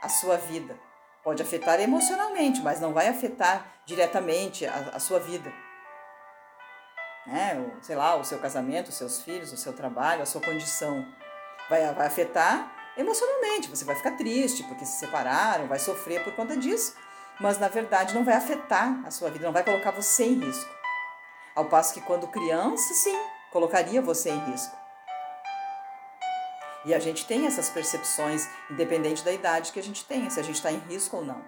a 0.02 0.08
sua 0.08 0.36
vida. 0.36 0.78
Pode 1.22 1.42
afetar 1.42 1.80
emocionalmente, 1.80 2.60
mas 2.60 2.80
não 2.80 2.92
vai 2.92 3.08
afetar 3.08 3.82
diretamente 3.84 4.66
a, 4.66 4.92
a 4.94 4.98
sua 4.98 5.18
vida. 5.18 5.52
Né? 7.26 7.70
Sei 7.82 7.94
lá, 7.94 8.16
o 8.16 8.24
seu 8.24 8.38
casamento, 8.38 8.88
os 8.88 8.94
seus 8.94 9.20
filhos, 9.22 9.52
o 9.52 9.56
seu 9.56 9.72
trabalho, 9.72 10.22
a 10.22 10.26
sua 10.26 10.40
condição. 10.40 11.06
Vai, 11.68 11.92
vai 11.92 12.06
afetar 12.06 12.77
emocionalmente. 12.98 13.70
Você 13.70 13.84
vai 13.84 13.94
ficar 13.94 14.12
triste 14.12 14.64
porque 14.64 14.84
se 14.84 14.98
separaram, 14.98 15.66
vai 15.66 15.78
sofrer 15.78 16.22
por 16.24 16.34
conta 16.34 16.56
disso. 16.56 16.94
Mas 17.40 17.58
na 17.58 17.68
verdade 17.68 18.14
não 18.14 18.24
vai 18.24 18.34
afetar 18.34 19.00
a 19.06 19.10
sua 19.10 19.30
vida, 19.30 19.46
não 19.46 19.52
vai 19.52 19.64
colocar 19.64 19.92
você 19.92 20.24
em 20.24 20.40
risco. 20.40 20.68
Ao 21.54 21.64
passo 21.64 21.94
que 21.94 22.00
quando 22.00 22.26
criança, 22.26 22.92
sim, 22.94 23.16
colocaria 23.52 24.02
você 24.02 24.30
em 24.30 24.38
risco. 24.50 24.76
E 26.84 26.94
a 26.94 26.98
gente 26.98 27.26
tem 27.26 27.46
essas 27.46 27.68
percepções, 27.68 28.48
independente 28.70 29.24
da 29.24 29.32
idade 29.32 29.72
que 29.72 29.78
a 29.78 29.82
gente 29.82 30.04
tenha, 30.04 30.30
se 30.30 30.40
a 30.40 30.42
gente 30.42 30.56
está 30.56 30.72
em 30.72 30.78
risco 30.78 31.16
ou 31.16 31.24
não. 31.24 31.42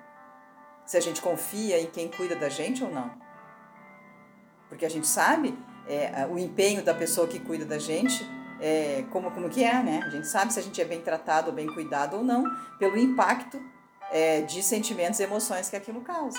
Se 0.85 0.97
a 0.97 1.01
gente 1.01 1.21
confia 1.21 1.81
em 1.81 1.87
quem 1.87 2.09
cuida 2.09 2.37
da 2.37 2.49
gente 2.49 2.83
ou 2.83 2.91
não. 2.91 3.11
Porque 4.69 4.85
a 4.85 4.91
gente 4.91 5.07
sabe 5.07 5.57
é, 5.87 6.27
o 6.27 6.39
empenho 6.39 6.85
da 6.85 6.95
pessoa 6.95 7.27
que 7.27 7.39
cuida 7.39 7.65
da 7.65 7.79
gente, 7.79 8.25
é, 8.61 9.05
como, 9.11 9.31
como 9.31 9.49
que 9.49 9.65
é, 9.65 9.83
né? 9.83 10.03
A 10.05 10.11
gente 10.11 10.29
sabe 10.29 10.53
se 10.53 10.59
a 10.59 10.63
gente 10.63 10.81
é 10.81 10.85
bem 10.85 11.01
tratado 11.01 11.51
bem 11.53 11.67
cuidado 11.67 12.19
ou 12.19 12.25
não, 12.25 12.45
pelo 12.79 12.99
impacto 12.99 13.61
é, 14.11 14.43
de 14.43 14.63
sentimentos 14.63 15.21
e 15.21 15.23
emoções 15.23 15.69
que 15.69 15.77
aquilo 15.77 16.01
causa. 16.03 16.39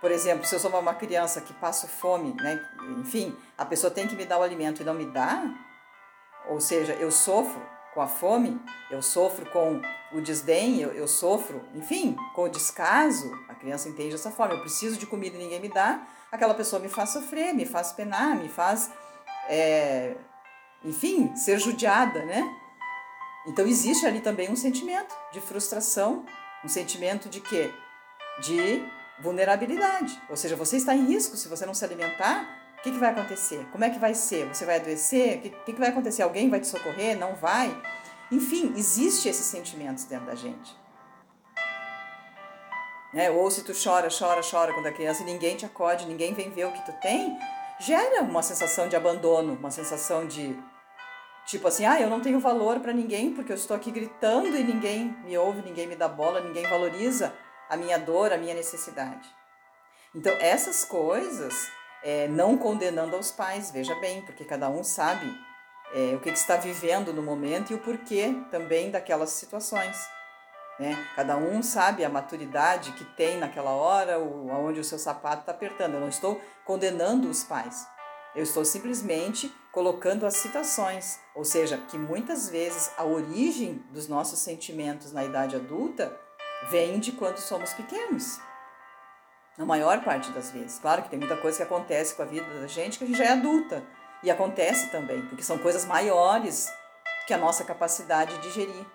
Por 0.00 0.10
exemplo, 0.10 0.44
se 0.44 0.54
eu 0.54 0.58
sou 0.58 0.70
uma 0.70 0.94
criança 0.94 1.40
que 1.40 1.52
passo 1.54 1.86
fome, 1.86 2.34
né? 2.34 2.60
enfim, 2.98 3.36
a 3.56 3.64
pessoa 3.64 3.90
tem 3.90 4.08
que 4.08 4.16
me 4.16 4.24
dar 4.24 4.38
o 4.38 4.42
alimento 4.42 4.82
e 4.82 4.84
não 4.84 4.94
me 4.94 5.06
dá, 5.06 5.44
ou 6.48 6.60
seja, 6.60 6.92
eu 6.94 7.10
sofro, 7.12 7.62
com 7.94 8.00
a 8.00 8.08
fome, 8.08 8.60
eu 8.90 9.02
sofro 9.02 9.44
com 9.50 9.80
o 10.12 10.20
desdém, 10.20 10.80
eu, 10.80 10.92
eu 10.92 11.06
sofro, 11.06 11.62
enfim, 11.74 12.16
com 12.34 12.44
o 12.44 12.48
descaso. 12.48 13.30
A 13.48 13.54
criança 13.54 13.88
entende 13.88 14.12
dessa 14.12 14.30
forma. 14.30 14.54
Eu 14.54 14.60
preciso 14.60 14.98
de 14.98 15.06
comida 15.06 15.36
e 15.36 15.38
ninguém 15.38 15.60
me 15.60 15.68
dá. 15.68 16.06
Aquela 16.30 16.54
pessoa 16.54 16.80
me 16.80 16.88
faz 16.88 17.10
sofrer, 17.10 17.52
me 17.52 17.66
faz 17.66 17.92
penar, 17.92 18.36
me 18.36 18.48
faz, 18.48 18.90
é, 19.48 20.16
enfim, 20.84 21.34
ser 21.36 21.58
judiada, 21.58 22.24
né? 22.24 22.54
Então 23.46 23.66
existe 23.66 24.06
ali 24.06 24.20
também 24.20 24.50
um 24.50 24.56
sentimento 24.56 25.14
de 25.32 25.40
frustração, 25.40 26.24
um 26.64 26.68
sentimento 26.68 27.28
de 27.28 27.40
quê? 27.40 27.72
De 28.40 28.84
vulnerabilidade. 29.20 30.20
Ou 30.28 30.36
seja, 30.36 30.56
você 30.56 30.76
está 30.76 30.94
em 30.94 31.06
risco 31.06 31.36
se 31.36 31.48
você 31.48 31.66
não 31.66 31.74
se 31.74 31.84
alimentar, 31.84 32.58
O 32.78 32.82
que, 32.82 32.90
que 32.90 32.98
vai 32.98 33.10
acontecer? 33.10 33.64
Como 33.70 33.84
é 33.84 33.90
que 33.90 33.98
vai 34.00 34.12
ser? 34.12 34.48
Você 34.48 34.64
vai 34.64 34.80
adoecer? 34.80 35.38
O 35.38 35.40
que, 35.42 35.50
que, 35.50 35.72
que 35.72 35.78
vai 35.78 35.90
acontecer? 35.90 36.22
Alguém 36.22 36.50
vai 36.50 36.58
te 36.58 36.66
socorrer? 36.66 37.16
Não 37.16 37.36
vai? 37.36 37.80
Enfim, 38.28 38.74
existe 38.76 39.28
esses 39.28 39.46
sentimentos 39.46 40.02
dentro 40.02 40.26
da 40.26 40.34
gente. 40.34 40.76
Né? 43.12 43.30
Ou 43.30 43.48
se 43.52 43.62
tu 43.62 43.72
chora, 43.72 44.08
chora, 44.10 44.40
chora 44.42 44.72
quando 44.72 44.86
a 44.86 44.92
criança 44.92 45.22
e 45.22 45.26
ninguém 45.26 45.54
te 45.54 45.64
acode, 45.64 46.06
ninguém 46.06 46.34
vem 46.34 46.50
ver 46.50 46.64
o 46.64 46.72
que 46.72 46.84
tu 46.84 46.92
tem, 47.00 47.38
gera 47.78 48.22
uma 48.22 48.42
sensação 48.42 48.88
de 48.88 48.96
abandono, 48.96 49.54
uma 49.54 49.70
sensação 49.70 50.26
de 50.26 50.58
tipo 51.46 51.68
assim, 51.68 51.84
ah, 51.84 52.00
eu 52.00 52.08
não 52.08 52.20
tenho 52.20 52.40
valor 52.40 52.80
para 52.80 52.92
ninguém 52.92 53.32
porque 53.32 53.52
eu 53.52 53.56
estou 53.56 53.76
aqui 53.76 53.90
gritando 53.90 54.56
e 54.56 54.62
ninguém 54.62 55.16
me 55.24 55.36
ouve, 55.36 55.62
ninguém 55.62 55.86
me 55.86 55.96
dá 55.96 56.08
bola, 56.08 56.40
ninguém 56.40 56.66
valoriza 56.68 57.32
a 57.68 57.76
minha 57.76 57.98
dor, 57.98 58.32
a 58.32 58.36
minha 58.36 58.54
necessidade. 58.54 59.28
Então, 60.14 60.32
essas 60.40 60.84
coisas, 60.84 61.70
é, 62.02 62.28
não 62.28 62.58
condenando 62.58 63.16
aos 63.16 63.32
pais, 63.32 63.70
veja 63.70 63.94
bem, 63.96 64.20
porque 64.22 64.44
cada 64.44 64.68
um 64.68 64.84
sabe 64.84 65.26
é, 65.94 66.14
o 66.14 66.20
que, 66.20 66.30
que 66.30 66.38
está 66.38 66.56
vivendo 66.56 67.12
no 67.12 67.22
momento 67.22 67.72
e 67.72 67.74
o 67.74 67.78
porquê 67.78 68.34
também 68.50 68.90
daquelas 68.90 69.30
situações. 69.30 69.96
Né? 70.78 70.96
Cada 71.14 71.36
um 71.36 71.62
sabe 71.62 72.04
a 72.04 72.08
maturidade 72.08 72.92
que 72.92 73.04
tem 73.04 73.38
naquela 73.38 73.70
hora, 73.70 74.18
o, 74.18 74.48
onde 74.50 74.80
o 74.80 74.84
seu 74.84 74.98
sapato 74.98 75.40
está 75.40 75.52
apertando. 75.52 75.94
Eu 75.94 76.00
não 76.00 76.08
estou 76.08 76.40
condenando 76.64 77.28
os 77.28 77.44
pais. 77.44 77.86
Eu 78.34 78.42
estou 78.42 78.64
simplesmente 78.64 79.54
colocando 79.70 80.24
as 80.24 80.36
situações, 80.36 81.20
ou 81.34 81.44
seja, 81.44 81.76
que 81.88 81.98
muitas 81.98 82.48
vezes 82.48 82.90
a 82.96 83.04
origem 83.04 83.84
dos 83.90 84.08
nossos 84.08 84.38
sentimentos 84.38 85.12
na 85.12 85.22
idade 85.22 85.54
adulta 85.54 86.18
vem 86.70 86.98
de 86.98 87.12
quando 87.12 87.38
somos 87.38 87.74
pequenos. 87.74 88.40
Na 89.58 89.66
maior 89.66 90.02
parte 90.02 90.30
das 90.30 90.50
vezes. 90.50 90.78
Claro 90.78 91.02
que 91.02 91.10
tem 91.10 91.18
muita 91.18 91.36
coisa 91.36 91.58
que 91.58 91.62
acontece 91.62 92.14
com 92.14 92.22
a 92.22 92.26
vida 92.26 92.46
da 92.58 92.66
gente 92.66 92.96
que 92.96 93.04
a 93.04 93.06
gente 93.06 93.18
já 93.18 93.24
é 93.24 93.32
adulta. 93.32 93.84
E 94.22 94.30
acontece 94.30 94.90
também, 94.90 95.26
porque 95.26 95.42
são 95.42 95.58
coisas 95.58 95.84
maiores 95.84 96.72
que 97.26 97.34
a 97.34 97.38
nossa 97.38 97.64
capacidade 97.64 98.34
de 98.36 98.42
digerir. 98.48 98.86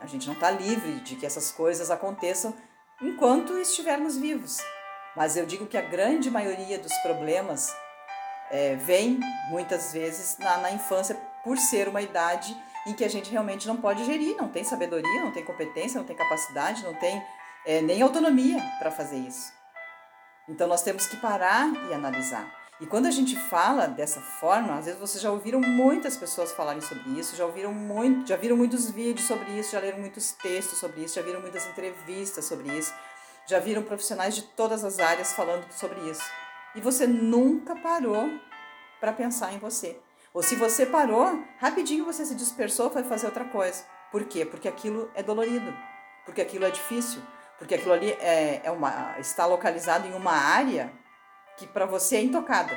A 0.00 0.06
gente 0.06 0.26
não 0.26 0.34
está 0.34 0.50
livre 0.50 1.00
de 1.00 1.14
que 1.14 1.24
essas 1.24 1.52
coisas 1.52 1.92
aconteçam 1.92 2.56
enquanto 3.00 3.56
estivermos 3.58 4.16
vivos. 4.16 4.58
Mas 5.16 5.36
eu 5.36 5.44
digo 5.44 5.66
que 5.66 5.76
a 5.76 5.82
grande 5.82 6.30
maioria 6.30 6.78
dos 6.78 6.92
problemas 6.98 7.74
é, 8.50 8.76
vem 8.76 9.20
muitas 9.50 9.92
vezes 9.92 10.38
na, 10.38 10.58
na 10.58 10.72
infância 10.72 11.14
por 11.44 11.58
ser 11.58 11.88
uma 11.88 12.00
idade 12.00 12.56
em 12.86 12.92
que 12.92 13.04
a 13.04 13.08
gente 13.08 13.30
realmente 13.30 13.66
não 13.66 13.76
pode 13.76 14.04
gerir, 14.04 14.36
não 14.36 14.48
tem 14.48 14.64
sabedoria, 14.64 15.20
não 15.22 15.32
tem 15.32 15.44
competência, 15.44 15.98
não 15.98 16.06
tem 16.06 16.16
capacidade, 16.16 16.82
não 16.82 16.94
tem 16.94 17.22
é, 17.64 17.80
nem 17.80 18.02
autonomia 18.02 18.60
para 18.78 18.90
fazer 18.90 19.16
isso. 19.16 19.52
Então 20.48 20.66
nós 20.66 20.82
temos 20.82 21.06
que 21.06 21.16
parar 21.16 21.68
e 21.88 21.94
analisar. 21.94 22.62
E 22.80 22.86
quando 22.86 23.06
a 23.06 23.12
gente 23.12 23.36
fala 23.36 23.86
dessa 23.86 24.20
forma, 24.20 24.76
às 24.76 24.86
vezes 24.86 24.98
vocês 24.98 25.22
já 25.22 25.30
ouviram 25.30 25.60
muitas 25.60 26.16
pessoas 26.16 26.50
falarem 26.52 26.80
sobre 26.80 27.10
isso, 27.10 27.36
já 27.36 27.46
ouviram 27.46 27.72
muito, 27.72 28.26
já 28.26 28.36
viram 28.36 28.56
muitos 28.56 28.90
vídeos 28.90 29.28
sobre 29.28 29.52
isso, 29.52 29.70
já 29.70 29.78
leram 29.78 30.00
muitos 30.00 30.32
textos 30.32 30.78
sobre 30.78 31.02
isso, 31.02 31.14
já 31.14 31.22
viram 31.22 31.40
muitas 31.40 31.64
entrevistas 31.66 32.44
sobre 32.44 32.76
isso, 32.76 32.92
já 33.46 33.58
viram 33.58 33.82
profissionais 33.82 34.34
de 34.34 34.42
todas 34.42 34.84
as 34.84 34.98
áreas 34.98 35.32
falando 35.32 35.70
sobre 35.72 36.00
isso. 36.10 36.22
E 36.74 36.80
você 36.80 37.06
nunca 37.06 37.76
parou 37.76 38.28
para 39.00 39.12
pensar 39.12 39.52
em 39.52 39.58
você. 39.58 39.98
Ou 40.32 40.42
se 40.42 40.56
você 40.56 40.86
parou, 40.86 41.44
rapidinho 41.58 42.04
você 42.04 42.24
se 42.24 42.34
dispersou, 42.34 42.90
foi 42.90 43.04
fazer 43.04 43.26
outra 43.26 43.44
coisa. 43.44 43.84
Por 44.10 44.24
quê? 44.24 44.44
Porque 44.44 44.68
aquilo 44.68 45.10
é 45.14 45.22
dolorido, 45.22 45.74
porque 46.24 46.40
aquilo 46.40 46.64
é 46.64 46.70
difícil, 46.70 47.20
porque 47.58 47.74
aquilo 47.74 47.92
ali 47.92 48.10
é, 48.12 48.62
é 48.64 48.70
uma, 48.70 49.18
está 49.18 49.44
localizado 49.44 50.06
em 50.06 50.14
uma 50.14 50.32
área 50.32 50.92
que 51.56 51.66
para 51.66 51.84
você 51.84 52.16
é 52.16 52.22
intocada. 52.22 52.76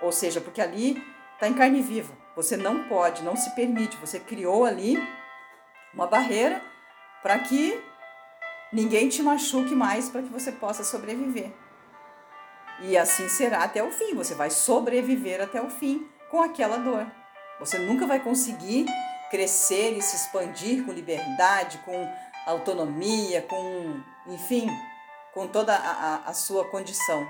Ou 0.00 0.12
seja, 0.12 0.40
porque 0.40 0.60
ali 0.60 1.02
está 1.34 1.48
em 1.48 1.54
carne 1.54 1.82
viva. 1.82 2.12
Você 2.36 2.56
não 2.56 2.84
pode, 2.88 3.22
não 3.22 3.36
se 3.36 3.54
permite. 3.54 3.96
Você 3.98 4.18
criou 4.18 4.64
ali 4.64 4.96
uma 5.92 6.06
barreira 6.06 6.62
para 7.22 7.38
que 7.38 7.82
ninguém 8.72 9.08
te 9.08 9.22
machuque 9.22 9.74
mais 9.74 10.08
para 10.08 10.22
que 10.22 10.28
você 10.28 10.52
possa 10.52 10.84
sobreviver. 10.84 11.52
E 12.80 12.96
assim 12.96 13.28
será 13.28 13.62
até 13.62 13.82
o 13.82 13.90
fim. 13.92 14.14
Você 14.14 14.34
vai 14.34 14.50
sobreviver 14.50 15.40
até 15.40 15.60
o 15.60 15.70
fim 15.70 16.08
com 16.30 16.42
aquela 16.42 16.78
dor. 16.78 17.06
Você 17.60 17.78
nunca 17.78 18.06
vai 18.06 18.18
conseguir 18.18 18.86
crescer 19.30 19.96
e 19.96 20.02
se 20.02 20.16
expandir 20.16 20.84
com 20.84 20.92
liberdade, 20.92 21.78
com 21.84 22.08
autonomia, 22.46 23.42
com, 23.42 24.00
enfim, 24.26 24.68
com 25.32 25.46
toda 25.46 25.74
a, 25.74 25.78
a, 25.78 26.14
a 26.30 26.34
sua 26.34 26.64
condição 26.64 27.26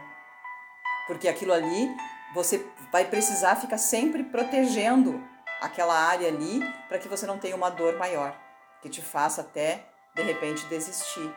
porque 1.07 1.29
aquilo 1.29 1.53
ali 1.53 1.95
você 2.35 2.67
vai 2.91 3.05
precisar 3.05 3.57
ficar 3.57 3.79
sempre 3.79 4.25
protegendo 4.25 5.23
aquela 5.61 5.95
área 5.95 6.29
ali 6.29 6.61
para 6.89 6.99
que 6.99 7.09
você 7.09 7.27
não 7.27 7.39
tenha 7.39 7.55
uma 7.57 7.71
dor 7.71 7.97
maior, 7.99 8.35
que 8.81 8.89
te 8.89 9.03
faça 9.03 9.43
até 9.43 9.85
de 10.15 10.23
repente 10.23 10.67
desistir. 10.67 11.35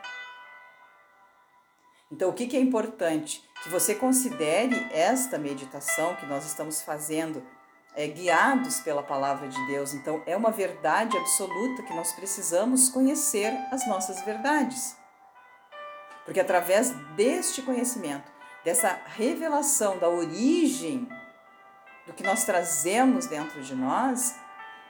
Então, 2.10 2.30
o 2.30 2.32
que, 2.32 2.56
é 2.56 2.60
importante? 2.60 3.42
Que 3.62 3.68
você 3.68 3.94
considere 3.94 4.76
esta 4.92 5.38
meditação 5.38 6.14
que 6.16 6.26
nós 6.26 6.44
estamos 6.46 6.82
fazendo, 6.82 7.42
é, 7.94 8.06
guiados 8.06 8.78
pela 8.80 9.02
palavra 9.02 9.48
de 9.48 9.66
Deus. 9.66 9.92
Então, 9.92 10.22
é 10.24 10.36
uma 10.36 10.50
verdade 10.50 11.16
absoluta 11.16 11.82
que 11.82 11.94
nós 11.94 12.12
precisamos 12.12 12.88
conhecer 12.88 13.52
as 13.72 13.86
nossas 13.88 14.22
verdades. 14.22 14.96
Porque 16.24 16.40
através 16.40 16.90
deste 17.16 17.62
conhecimento, 17.62 18.30
dessa 18.64 19.00
revelação 19.06 19.98
da 19.98 20.08
origem 20.08 21.08
do 22.06 22.12
que 22.12 22.22
nós 22.22 22.44
trazemos 22.44 23.26
dentro 23.26 23.62
de 23.62 23.74
nós, 23.74 24.36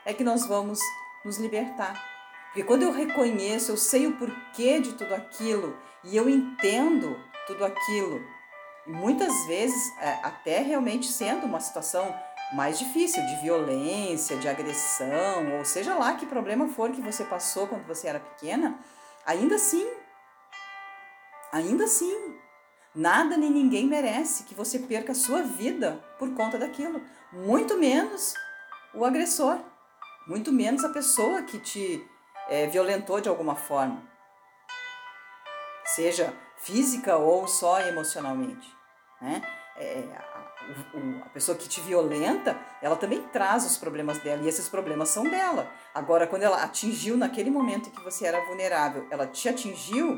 é 0.05 0.13
que 0.13 0.23
nós 0.23 0.45
vamos 0.45 0.79
nos 1.25 1.37
libertar. 1.37 2.16
Porque 2.47 2.63
quando 2.63 2.83
eu 2.83 2.91
reconheço, 2.91 3.71
eu 3.71 3.77
sei 3.77 4.07
o 4.07 4.13
porquê 4.13 4.79
de 4.79 4.93
tudo 4.93 5.13
aquilo 5.13 5.77
e 6.03 6.15
eu 6.15 6.29
entendo 6.29 7.19
tudo 7.45 7.63
aquilo, 7.65 8.21
e 8.85 8.91
muitas 8.91 9.33
vezes 9.45 9.93
é, 9.99 10.19
até 10.23 10.59
realmente 10.59 11.07
sendo 11.07 11.45
uma 11.45 11.59
situação 11.59 12.13
mais 12.53 12.79
difícil, 12.79 13.25
de 13.25 13.35
violência, 13.41 14.37
de 14.37 14.47
agressão, 14.47 15.57
ou 15.57 15.65
seja 15.65 15.95
lá 15.95 16.13
que 16.13 16.25
problema 16.25 16.67
for 16.69 16.91
que 16.91 17.01
você 17.01 17.23
passou 17.23 17.67
quando 17.67 17.85
você 17.85 18.07
era 18.07 18.19
pequena, 18.19 18.79
ainda 19.25 19.55
assim, 19.55 19.85
ainda 21.51 21.83
assim, 21.83 22.37
Nada 22.97 23.37
nem 23.37 23.51
ninguém 23.51 23.85
merece 23.85 24.43
que 24.43 24.55
você 24.55 24.79
perca 24.79 25.11
a 25.11 25.15
sua 25.15 25.43
vida 25.43 26.03
por 26.17 26.33
conta 26.33 26.57
daquilo. 26.57 26.99
Muito 27.31 27.77
menos 27.77 28.33
o 28.91 29.05
agressor, 29.05 29.59
muito 30.27 30.51
menos 30.51 30.83
a 30.83 30.89
pessoa 30.89 31.43
que 31.43 31.59
te 31.59 32.03
é, 32.49 32.67
violentou 32.67 33.21
de 33.21 33.29
alguma 33.29 33.55
forma, 33.55 34.01
seja 35.85 36.33
física 36.57 37.17
ou 37.17 37.47
só 37.47 37.81
emocionalmente. 37.81 38.67
Né? 39.21 39.41
É, 39.77 40.03
a, 40.15 41.25
a 41.25 41.29
pessoa 41.29 41.57
que 41.57 41.69
te 41.69 41.81
violenta, 41.81 42.57
ela 42.81 42.95
também 42.95 43.21
traz 43.29 43.65
os 43.65 43.77
problemas 43.77 44.19
dela 44.19 44.43
e 44.43 44.47
esses 44.47 44.67
problemas 44.67 45.09
são 45.09 45.23
dela. 45.23 45.69
Agora, 45.93 46.27
quando 46.27 46.43
ela 46.43 46.63
atingiu 46.63 47.15
naquele 47.17 47.49
momento 47.49 47.89
em 47.89 47.91
que 47.91 48.03
você 48.03 48.25
era 48.25 48.43
vulnerável, 48.45 49.07
ela 49.09 49.27
te 49.27 49.47
atingiu, 49.47 50.17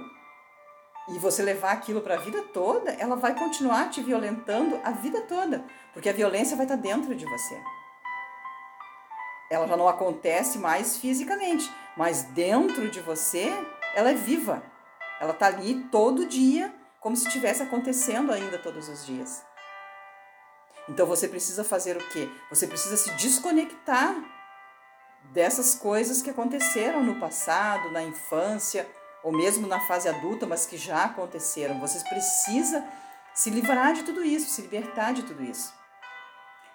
e 1.10 1.18
você 1.18 1.42
levar 1.42 1.72
aquilo 1.72 2.02
para 2.02 2.16
a 2.16 2.20
vida 2.20 2.42
toda, 2.54 2.92
ela 2.92 3.16
vai 3.16 3.34
continuar 3.34 3.90
te 3.90 4.02
violentando 4.02 4.80
a 4.84 4.92
vida 4.92 5.22
toda, 5.22 5.66
porque 5.92 6.10
a 6.10 6.14
violência 6.14 6.56
vai 6.56 6.66
estar 6.66 6.78
tá 6.78 6.82
dentro 6.82 7.16
de 7.16 7.26
você. 7.26 7.62
Ela 9.50 9.68
já 9.68 9.76
não 9.76 9.88
acontece 9.88 10.60
mais 10.60 10.98
fisicamente, 10.98 11.72
mas 12.00 12.24
dentro 12.24 12.90
de 12.90 13.02
você, 13.02 13.52
ela 13.94 14.12
é 14.12 14.14
viva. 14.14 14.64
Ela 15.20 15.34
está 15.34 15.48
ali 15.48 15.84
todo 15.92 16.26
dia, 16.26 16.74
como 16.98 17.14
se 17.18 17.28
estivesse 17.28 17.62
acontecendo 17.62 18.32
ainda 18.32 18.58
todos 18.58 18.88
os 18.88 19.06
dias. 19.06 19.44
Então 20.88 21.06
você 21.06 21.28
precisa 21.28 21.62
fazer 21.62 21.98
o 21.98 22.08
quê? 22.08 22.30
Você 22.50 22.68
precisa 22.68 22.96
se 22.96 23.12
desconectar 23.16 24.16
dessas 25.34 25.76
coisas 25.76 26.22
que 26.22 26.30
aconteceram 26.30 27.04
no 27.04 27.20
passado, 27.20 27.92
na 27.92 28.02
infância, 28.02 28.90
ou 29.22 29.34
mesmo 29.34 29.68
na 29.68 29.82
fase 29.82 30.08
adulta, 30.08 30.48
mas 30.48 30.66
que 30.66 30.78
já 30.78 31.04
aconteceram. 31.04 31.82
Você 31.82 32.00
precisa 32.08 32.82
se 33.34 33.50
livrar 33.50 33.92
de 33.92 34.04
tudo 34.04 34.24
isso, 34.24 34.50
se 34.50 34.62
libertar 34.62 35.14
de 35.14 35.24
tudo 35.24 35.44
isso. 35.44 35.74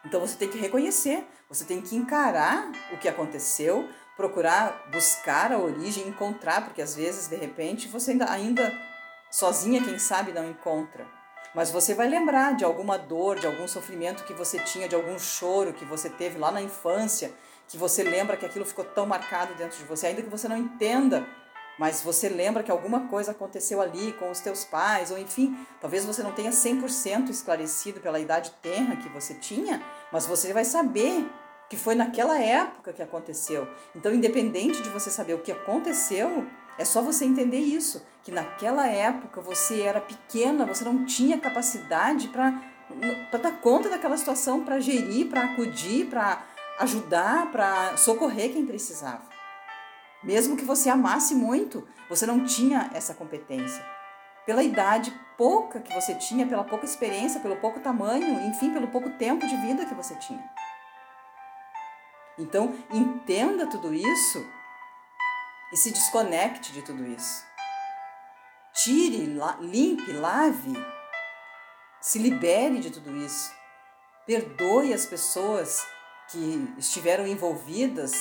Então 0.04 0.20
você 0.20 0.36
tem 0.36 0.50
que 0.50 0.58
reconhecer, 0.58 1.26
você 1.48 1.64
tem 1.64 1.80
que 1.80 1.96
encarar 1.96 2.70
o 2.92 2.98
que 2.98 3.08
aconteceu, 3.08 3.88
procurar 4.16 4.88
buscar 4.92 5.52
a 5.52 5.58
origem, 5.58 6.08
encontrar, 6.08 6.64
porque 6.64 6.82
às 6.82 6.94
vezes, 6.94 7.28
de 7.28 7.36
repente, 7.36 7.88
você 7.88 8.12
ainda, 8.12 8.30
ainda 8.30 8.72
sozinha, 9.30 9.82
quem 9.82 9.98
sabe, 9.98 10.32
não 10.32 10.48
encontra. 10.48 11.06
Mas 11.54 11.70
você 11.70 11.94
vai 11.94 12.08
lembrar 12.08 12.56
de 12.56 12.64
alguma 12.64 12.98
dor, 12.98 13.38
de 13.38 13.46
algum 13.46 13.68
sofrimento 13.68 14.24
que 14.24 14.34
você 14.34 14.58
tinha, 14.58 14.88
de 14.88 14.94
algum 14.94 15.18
choro 15.18 15.72
que 15.72 15.84
você 15.84 16.10
teve 16.10 16.38
lá 16.38 16.50
na 16.50 16.60
infância, 16.60 17.32
que 17.68 17.78
você 17.78 18.02
lembra 18.02 18.36
que 18.36 18.44
aquilo 18.44 18.64
ficou 18.64 18.84
tão 18.84 19.06
marcado 19.06 19.54
dentro 19.54 19.78
de 19.78 19.84
você, 19.84 20.08
ainda 20.08 20.22
que 20.22 20.28
você 20.28 20.48
não 20.48 20.56
entenda 20.56 21.26
mas 21.78 22.02
você 22.02 22.28
lembra 22.28 22.62
que 22.62 22.70
alguma 22.70 23.08
coisa 23.08 23.32
aconteceu 23.32 23.80
ali 23.80 24.12
com 24.12 24.30
os 24.30 24.40
teus 24.40 24.64
pais, 24.64 25.10
ou 25.10 25.18
enfim, 25.18 25.56
talvez 25.80 26.04
você 26.04 26.22
não 26.22 26.32
tenha 26.32 26.50
100% 26.50 27.30
esclarecido 27.30 28.00
pela 28.00 28.20
idade 28.20 28.52
tenra 28.62 28.96
que 28.96 29.08
você 29.08 29.34
tinha, 29.34 29.82
mas 30.12 30.26
você 30.26 30.52
vai 30.52 30.64
saber 30.64 31.28
que 31.68 31.76
foi 31.76 31.94
naquela 31.94 32.38
época 32.38 32.92
que 32.92 33.02
aconteceu. 33.02 33.66
Então, 33.94 34.12
independente 34.12 34.82
de 34.82 34.88
você 34.88 35.10
saber 35.10 35.34
o 35.34 35.40
que 35.40 35.52
aconteceu, 35.52 36.46
é 36.78 36.84
só 36.84 37.00
você 37.00 37.24
entender 37.24 37.60
isso, 37.60 38.04
que 38.22 38.32
naquela 38.32 38.86
época 38.86 39.40
você 39.40 39.82
era 39.82 40.00
pequena, 40.00 40.66
você 40.66 40.84
não 40.84 41.04
tinha 41.04 41.38
capacidade 41.38 42.28
para 42.28 42.50
dar 43.38 43.60
conta 43.60 43.88
daquela 43.88 44.16
situação, 44.16 44.64
para 44.64 44.80
gerir, 44.80 45.28
para 45.28 45.44
acudir, 45.44 46.06
para 46.06 46.44
ajudar, 46.80 47.50
para 47.52 47.96
socorrer 47.96 48.52
quem 48.52 48.66
precisava. 48.66 49.22
Mesmo 50.22 50.56
que 50.56 50.64
você 50.64 50.88
amasse 50.88 51.34
muito, 51.34 51.86
você 52.08 52.26
não 52.26 52.44
tinha 52.44 52.90
essa 52.94 53.14
competência. 53.14 53.84
Pela 54.46 54.62
idade 54.62 55.12
pouca 55.38 55.80
que 55.80 55.92
você 55.94 56.14
tinha, 56.14 56.46
pela 56.46 56.64
pouca 56.64 56.84
experiência, 56.84 57.40
pelo 57.40 57.56
pouco 57.56 57.80
tamanho, 57.80 58.46
enfim, 58.48 58.72
pelo 58.72 58.88
pouco 58.88 59.10
tempo 59.10 59.46
de 59.46 59.56
vida 59.58 59.86
que 59.86 59.94
você 59.94 60.14
tinha. 60.16 60.42
Então, 62.38 62.76
entenda 62.90 63.66
tudo 63.68 63.94
isso 63.94 64.44
e 65.72 65.76
se 65.76 65.90
desconecte 65.90 66.72
de 66.72 66.82
tudo 66.82 67.06
isso. 67.06 67.44
Tire, 68.74 69.38
limpe, 69.60 70.12
lave, 70.12 70.74
se 72.00 72.18
libere 72.18 72.80
de 72.80 72.90
tudo 72.90 73.16
isso. 73.16 73.52
Perdoe 74.26 74.92
as 74.92 75.06
pessoas 75.06 75.86
que 76.28 76.74
estiveram 76.76 77.26
envolvidas 77.26 78.12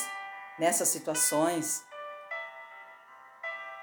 nessas 0.60 0.90
situações. 0.90 1.84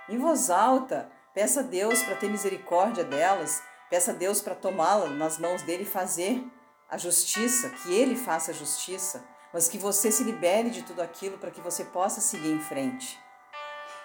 Em 0.08 0.18
voz 0.18 0.48
alta, 0.48 1.10
peça 1.34 1.60
a 1.60 1.64
Deus 1.64 2.02
para 2.02 2.16
ter 2.16 2.28
misericórdia 2.28 3.04
delas, 3.04 3.62
peça 3.88 4.12
a 4.12 4.14
Deus 4.14 4.40
para 4.40 4.54
tomá-la 4.54 5.08
nas 5.08 5.38
mãos 5.38 5.62
dele 5.62 5.82
e 5.82 5.86
fazer 5.86 6.44
a 6.88 6.96
justiça, 6.96 7.70
que 7.70 7.92
ele 7.92 8.16
faça 8.16 8.50
a 8.50 8.54
justiça, 8.54 9.24
mas 9.52 9.68
que 9.68 9.78
você 9.78 10.10
se 10.10 10.24
libere 10.24 10.70
de 10.70 10.82
tudo 10.82 11.02
aquilo 11.02 11.38
para 11.38 11.50
que 11.50 11.60
você 11.60 11.84
possa 11.84 12.20
seguir 12.20 12.52
em 12.52 12.60
frente. 12.60 13.18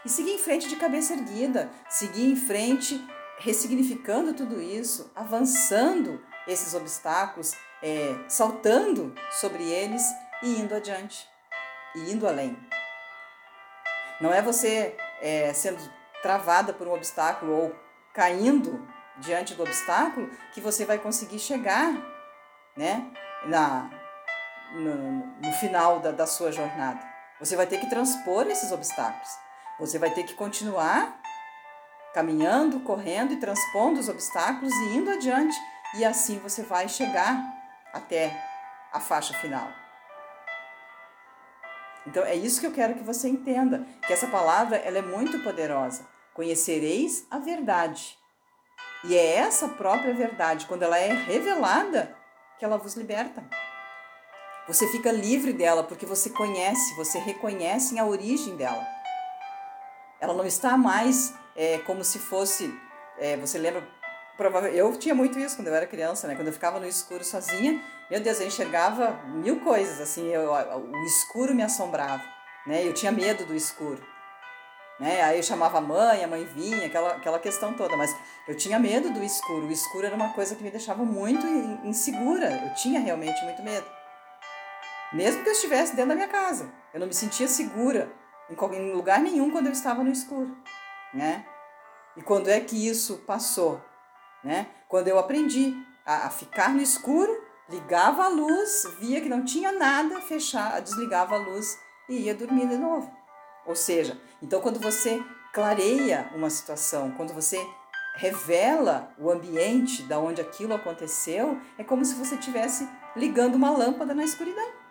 E 0.03 0.10
seguir 0.10 0.34
em 0.34 0.39
frente 0.39 0.67
de 0.67 0.75
cabeça 0.75 1.13
erguida, 1.13 1.71
seguir 1.89 2.31
em 2.31 2.36
frente 2.36 3.03
ressignificando 3.38 4.34
tudo 4.34 4.62
isso, 4.62 5.12
avançando 5.15 6.23
esses 6.47 6.73
obstáculos, 6.73 7.53
é, 7.81 8.15
saltando 8.27 9.13
sobre 9.31 9.63
eles 9.63 10.03
e 10.41 10.60
indo 10.60 10.75
adiante, 10.75 11.27
e 11.95 12.12
indo 12.12 12.27
além. 12.27 12.58
Não 14.21 14.34
é 14.34 14.41
você 14.41 14.95
é, 15.21 15.53
sendo 15.53 15.77
travada 16.21 16.73
por 16.73 16.88
um 16.88 16.93
obstáculo 16.93 17.51
ou 17.51 17.75
caindo 18.13 18.88
diante 19.17 19.53
do 19.53 19.63
obstáculo 19.63 20.29
que 20.53 20.62
você 20.62 20.86
vai 20.86 20.97
conseguir 20.97 21.39
chegar 21.39 21.93
né, 22.75 23.12
na, 23.45 23.89
no, 24.73 25.25
no 25.41 25.54
final 25.54 25.99
da, 25.99 26.12
da 26.12 26.28
sua 26.28 26.51
jornada. 26.51 26.99
Você 27.39 27.56
vai 27.56 27.67
ter 27.67 27.80
que 27.80 27.89
transpor 27.89 28.47
esses 28.47 28.71
obstáculos. 28.71 29.30
Você 29.80 29.99
vai 29.99 30.10
ter 30.10 30.23
que 30.23 30.34
continuar 30.34 31.19
caminhando, 32.13 32.80
correndo 32.80 33.34
e 33.34 33.38
transpondo 33.38 33.99
os 33.99 34.08
obstáculos 34.08 34.73
e 34.73 34.95
indo 34.95 35.12
adiante. 35.12 35.56
E 35.97 36.06
assim 36.06 36.39
você 36.39 36.63
vai 36.63 36.88
chegar 36.88 37.38
até 37.93 38.41
a 38.91 38.99
faixa 38.99 39.34
final. 39.34 39.67
Então 42.08 42.23
é 42.23 42.36
isso 42.36 42.62
que 42.62 42.67
eu 42.67 42.71
quero 42.71 42.93
que 42.93 43.04
você 43.04 43.28
entenda, 43.28 43.86
que 44.06 44.13
essa 44.13 44.28
palavra 44.28 44.78
ela 44.78 44.99
é 44.99 45.01
muito 45.01 45.39
poderosa. 45.39 46.08
Conhecereis 46.34 47.25
a 47.30 47.39
verdade. 47.39 48.17
E 49.04 49.15
é 49.15 49.36
essa 49.36 49.67
própria 49.69 50.13
verdade, 50.13 50.65
quando 50.65 50.84
ela 50.84 50.97
é 50.97 51.12
revelada, 51.12 52.15
que 52.58 52.65
ela 52.65 52.78
vos 52.78 52.95
liberta. 52.95 53.43
Você 54.67 54.88
fica 54.88 55.12
livre 55.12 55.54
dela 55.54 55.84
porque 55.84 56.06
você 56.06 56.30
conhece, 56.30 56.95
você 56.95 57.19
reconhece 57.19 57.99
a 57.99 58.06
origem 58.06 58.56
dela. 58.56 58.86
Ela 60.19 60.34
não 60.34 60.45
está 60.45 60.75
mais 60.75 61.34
é, 61.56 61.78
como 61.80 62.04
se 62.04 62.17
fosse. 62.17 62.73
É, 63.19 63.38
você 63.38 63.60
lembra? 63.60 63.88
Eu 64.73 64.97
tinha 64.97 65.13
muito 65.13 65.39
isso 65.39 65.56
quando 65.56 65.67
eu 65.67 65.75
era 65.75 65.86
criança, 65.86 66.28
né? 66.28 66.36
Quando 66.36 66.47
eu 66.47 66.54
ficava 66.54 66.80
no 66.80 66.88
escuro 66.88 67.23
sozinha, 67.23 67.82
meu 68.10 68.19
Deus, 68.19 68.41
eu 68.41 68.47
enxergava 68.47 69.12
mil 69.28 69.62
coisas, 69.62 70.01
assim, 70.01 70.28
eu, 70.28 70.51
o 70.51 71.06
escuro 71.06 71.54
me 71.54 71.63
assombrava, 71.63 72.23
né? 72.65 72.86
Eu 72.86 72.93
tinha 72.93 73.12
medo 73.12 73.45
do 73.45 73.56
escuro. 73.56 74.04
Né? 74.99 75.21
Aí 75.21 75.38
eu 75.38 75.43
chamava 75.43 75.78
a 75.78 75.82
mãe, 75.82 76.23
a 76.23 76.28
mãe 76.28 76.43
vinha, 76.45 76.88
aquela, 76.88 77.12
aquela 77.12 77.39
questão 77.39 77.73
toda, 77.73 77.95
mas 77.95 78.15
eu 78.47 78.56
tinha 78.56 78.80
medo 78.80 79.12
do 79.12 79.23
escuro. 79.23 79.67
O 79.67 79.71
escuro 79.71 80.06
era 80.06 80.15
uma 80.15 80.34
coisa 80.34 80.56
que 80.56 80.63
me 80.63 80.71
deixava 80.71 81.04
muito 81.04 81.45
insegura, 81.86 82.49
eu 82.65 82.73
tinha 82.75 82.99
realmente 82.99 83.43
muito 83.43 83.62
medo. 83.62 83.86
Mesmo 85.15 85.43
que 85.43 85.49
eu 85.49 85.54
estivesse 85.54 85.95
dentro 85.95 86.10
da 86.10 86.15
minha 86.15 86.28
casa, 86.28 86.69
eu 86.93 86.99
não 86.99 87.08
me 87.08 87.13
sentia 87.13 87.47
segura 87.47 88.12
em 88.49 88.91
lugar 88.91 89.21
nenhum 89.21 89.49
quando 89.49 89.67
eu 89.67 89.71
estava 89.71 90.04
no 90.04 90.12
escuro, 90.12 90.54
né? 91.13 91.45
E 92.17 92.21
quando 92.21 92.49
é 92.49 92.60
que 92.60 92.86
isso 92.86 93.19
passou, 93.19 93.82
né? 94.43 94.67
Quando 94.89 95.08
eu 95.08 95.17
aprendi 95.17 95.73
a, 96.06 96.30
ficar 96.30 96.73
no 96.73 96.82
escuro, 96.82 97.34
ligava 97.69 98.25
a 98.25 98.28
luz, 98.28 98.86
via 98.99 99.21
que 99.21 99.30
não 99.30 99.45
tinha 99.45 99.71
nada, 99.71 100.19
fechava, 100.19 100.82
desligava 100.82 101.36
a 101.36 101.39
luz 101.39 101.80
e 102.10 102.23
ia 102.23 102.36
dormir 102.36 102.67
de 102.67 102.78
novo. 102.78 103.10
Ou 103.65 103.73
seja, 103.73 104.19
então 104.41 104.60
quando 104.60 104.82
você 104.82 105.23
clareia 105.54 106.30
uma 106.36 106.49
situação, 106.49 107.12
quando 107.12 107.34
você 107.34 107.65
revela 108.15 109.13
o 109.17 109.32
ambiente 109.32 110.04
da 110.04 110.19
onde 110.19 110.41
aquilo 110.41 110.73
aconteceu, 110.73 111.58
é 111.78 111.86
como 111.86 112.04
se 112.04 112.15
você 112.15 112.36
estivesse 112.36 112.86
ligando 113.15 113.56
uma 113.56 113.71
lâmpada 113.71 114.13
na 114.13 114.25
escuridão 114.25 114.84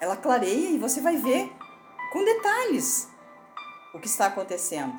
ela 0.00 0.16
clareia 0.16 0.70
e 0.70 0.78
você 0.78 1.00
vai 1.00 1.16
ver 1.16 1.52
com 2.12 2.24
detalhes 2.24 3.08
o 3.94 3.98
que 4.00 4.06
está 4.06 4.26
acontecendo 4.26 4.94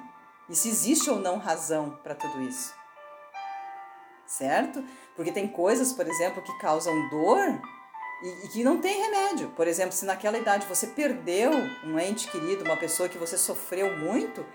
e 0.50 0.56
se 0.56 0.70
existe 0.70 1.10
ou 1.10 1.20
não 1.20 1.38
razão 1.38 2.00
para 2.04 2.16
tudo 2.16 2.42
isso. 2.42 2.74
Certo? 4.26 4.84
Porque 5.16 5.32
tem 5.32 5.48
coisas, 5.48 5.94
por 5.94 6.08
exemplo, 6.08 6.42
que 6.42 6.58
causam 6.58 7.10
dor 7.10 7.62
e, 8.24 8.46
e, 8.46 8.48
que 8.50 8.64
não 8.64 8.80
tem 8.80 9.02
remédio. 9.02 9.50
Por 9.50 9.68
exemplo, 9.68 9.94
se 9.94 10.06
naquela 10.06 10.38
idade 10.38 10.68
você 10.68 10.88
perdeu 10.88 11.52
um 11.84 12.00
ente 12.00 12.30
querido, 12.30 12.64
uma 12.64 12.78
pessoa 12.78 13.08
que 13.08 13.18
você 13.18 13.38
sofreu 13.38 13.98
muito, 13.98 14.46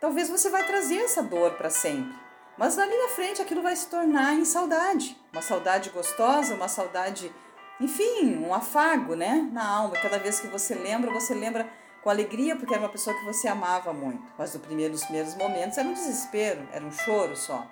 talvez 0.00 0.28
você 0.28 0.48
vai 0.50 0.64
trazer 0.66 0.98
essa 0.98 1.22
dor 1.22 1.52
para 1.52 1.70
sempre. 1.70 2.14
Mas 2.56 2.76
dali 2.76 2.96
na 2.96 3.08
frente 3.08 3.40
aquilo 3.40 3.62
vai 3.62 3.76
se 3.76 3.86
tornar 3.86 4.34
em 4.34 4.44
saudade, 4.44 5.16
uma 5.32 5.42
saudade 5.42 5.90
gostosa, 5.90 6.54
uma 6.54 6.68
saudade 6.68 7.32
enfim, 7.80 8.36
um 8.38 8.52
afago, 8.52 9.14
né, 9.14 9.48
na 9.52 9.66
alma. 9.66 9.94
Cada 9.94 10.18
vez 10.18 10.40
que 10.40 10.48
você 10.48 10.74
lembra, 10.74 11.12
você 11.12 11.34
lembra 11.34 11.68
com 12.02 12.10
alegria 12.10 12.56
porque 12.56 12.74
era 12.74 12.82
uma 12.82 12.88
pessoa 12.88 13.16
que 13.16 13.24
você 13.24 13.46
amava 13.46 13.92
muito. 13.92 14.22
Mas 14.36 14.52
no 14.54 14.60
primeiro, 14.60 14.92
nos 14.92 15.04
primeiros 15.04 15.34
momentos 15.36 15.78
era 15.78 15.88
um 15.88 15.92
desespero, 15.92 16.66
era 16.72 16.84
um 16.84 16.90
choro 16.90 17.36
só. 17.36 17.66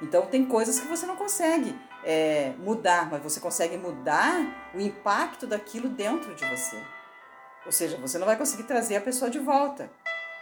Então 0.00 0.26
tem 0.26 0.44
coisas 0.44 0.78
que 0.78 0.86
você 0.86 1.04
não 1.04 1.16
consegue 1.16 1.76
é, 2.04 2.52
mudar, 2.58 3.10
mas 3.10 3.20
você 3.20 3.40
consegue 3.40 3.76
mudar 3.76 4.70
o 4.72 4.80
impacto 4.80 5.46
daquilo 5.46 5.88
dentro 5.88 6.34
de 6.36 6.44
você. 6.44 6.80
Ou 7.66 7.72
seja, 7.72 7.96
você 7.98 8.18
não 8.18 8.26
vai 8.26 8.36
conseguir 8.36 8.62
trazer 8.62 8.96
a 8.96 9.00
pessoa 9.00 9.28
de 9.28 9.40
volta, 9.40 9.90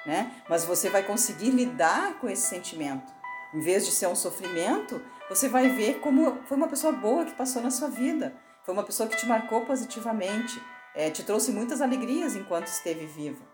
né? 0.05 0.31
Mas 0.49 0.65
você 0.65 0.91
vai 0.91 1.03
conseguir 1.03 1.51
lidar 1.51 2.15
com 2.21 2.29
esse 2.29 2.47
sentimento. 2.47 3.11
Em 3.55 3.61
vez 3.61 3.87
de 3.87 3.93
ser 3.93 4.07
um 4.07 4.15
sofrimento, 4.15 5.01
você 5.31 5.49
vai 5.49 5.71
ver 5.71 6.01
como 6.01 6.43
foi 6.45 6.59
uma 6.59 6.69
pessoa 6.69 6.93
boa 6.93 7.25
que 7.25 7.35
passou 7.35 7.63
na 7.63 7.71
sua 7.71 7.89
vida 7.89 8.35
foi 8.67 8.75
uma 8.75 8.83
pessoa 8.83 9.09
que 9.09 9.17
te 9.17 9.25
marcou 9.27 9.65
positivamente, 9.65 10.61
é, 10.93 11.09
te 11.09 11.23
trouxe 11.23 11.53
muitas 11.53 11.81
alegrias 11.81 12.35
enquanto 12.35 12.67
esteve 12.67 13.07
viva. 13.07 13.45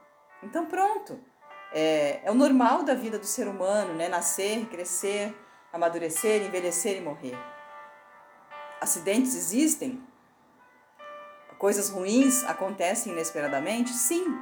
Então, 0.43 0.65
pronto. 0.65 1.21
É, 1.71 2.23
é 2.25 2.31
o 2.31 2.35
normal 2.35 2.83
da 2.83 2.95
vida 2.95 3.19
do 3.19 3.27
ser 3.27 3.47
humano, 3.47 3.93
né? 3.93 4.09
Nascer, 4.09 4.65
crescer, 4.69 5.35
amadurecer, 5.71 6.43
envelhecer 6.43 6.97
e 6.97 7.03
morrer. 7.03 7.39
Acidentes 8.81 9.35
existem? 9.35 10.03
Coisas 11.59 11.91
ruins 11.91 12.43
acontecem 12.45 13.13
inesperadamente? 13.13 13.93
Sim. 13.93 14.39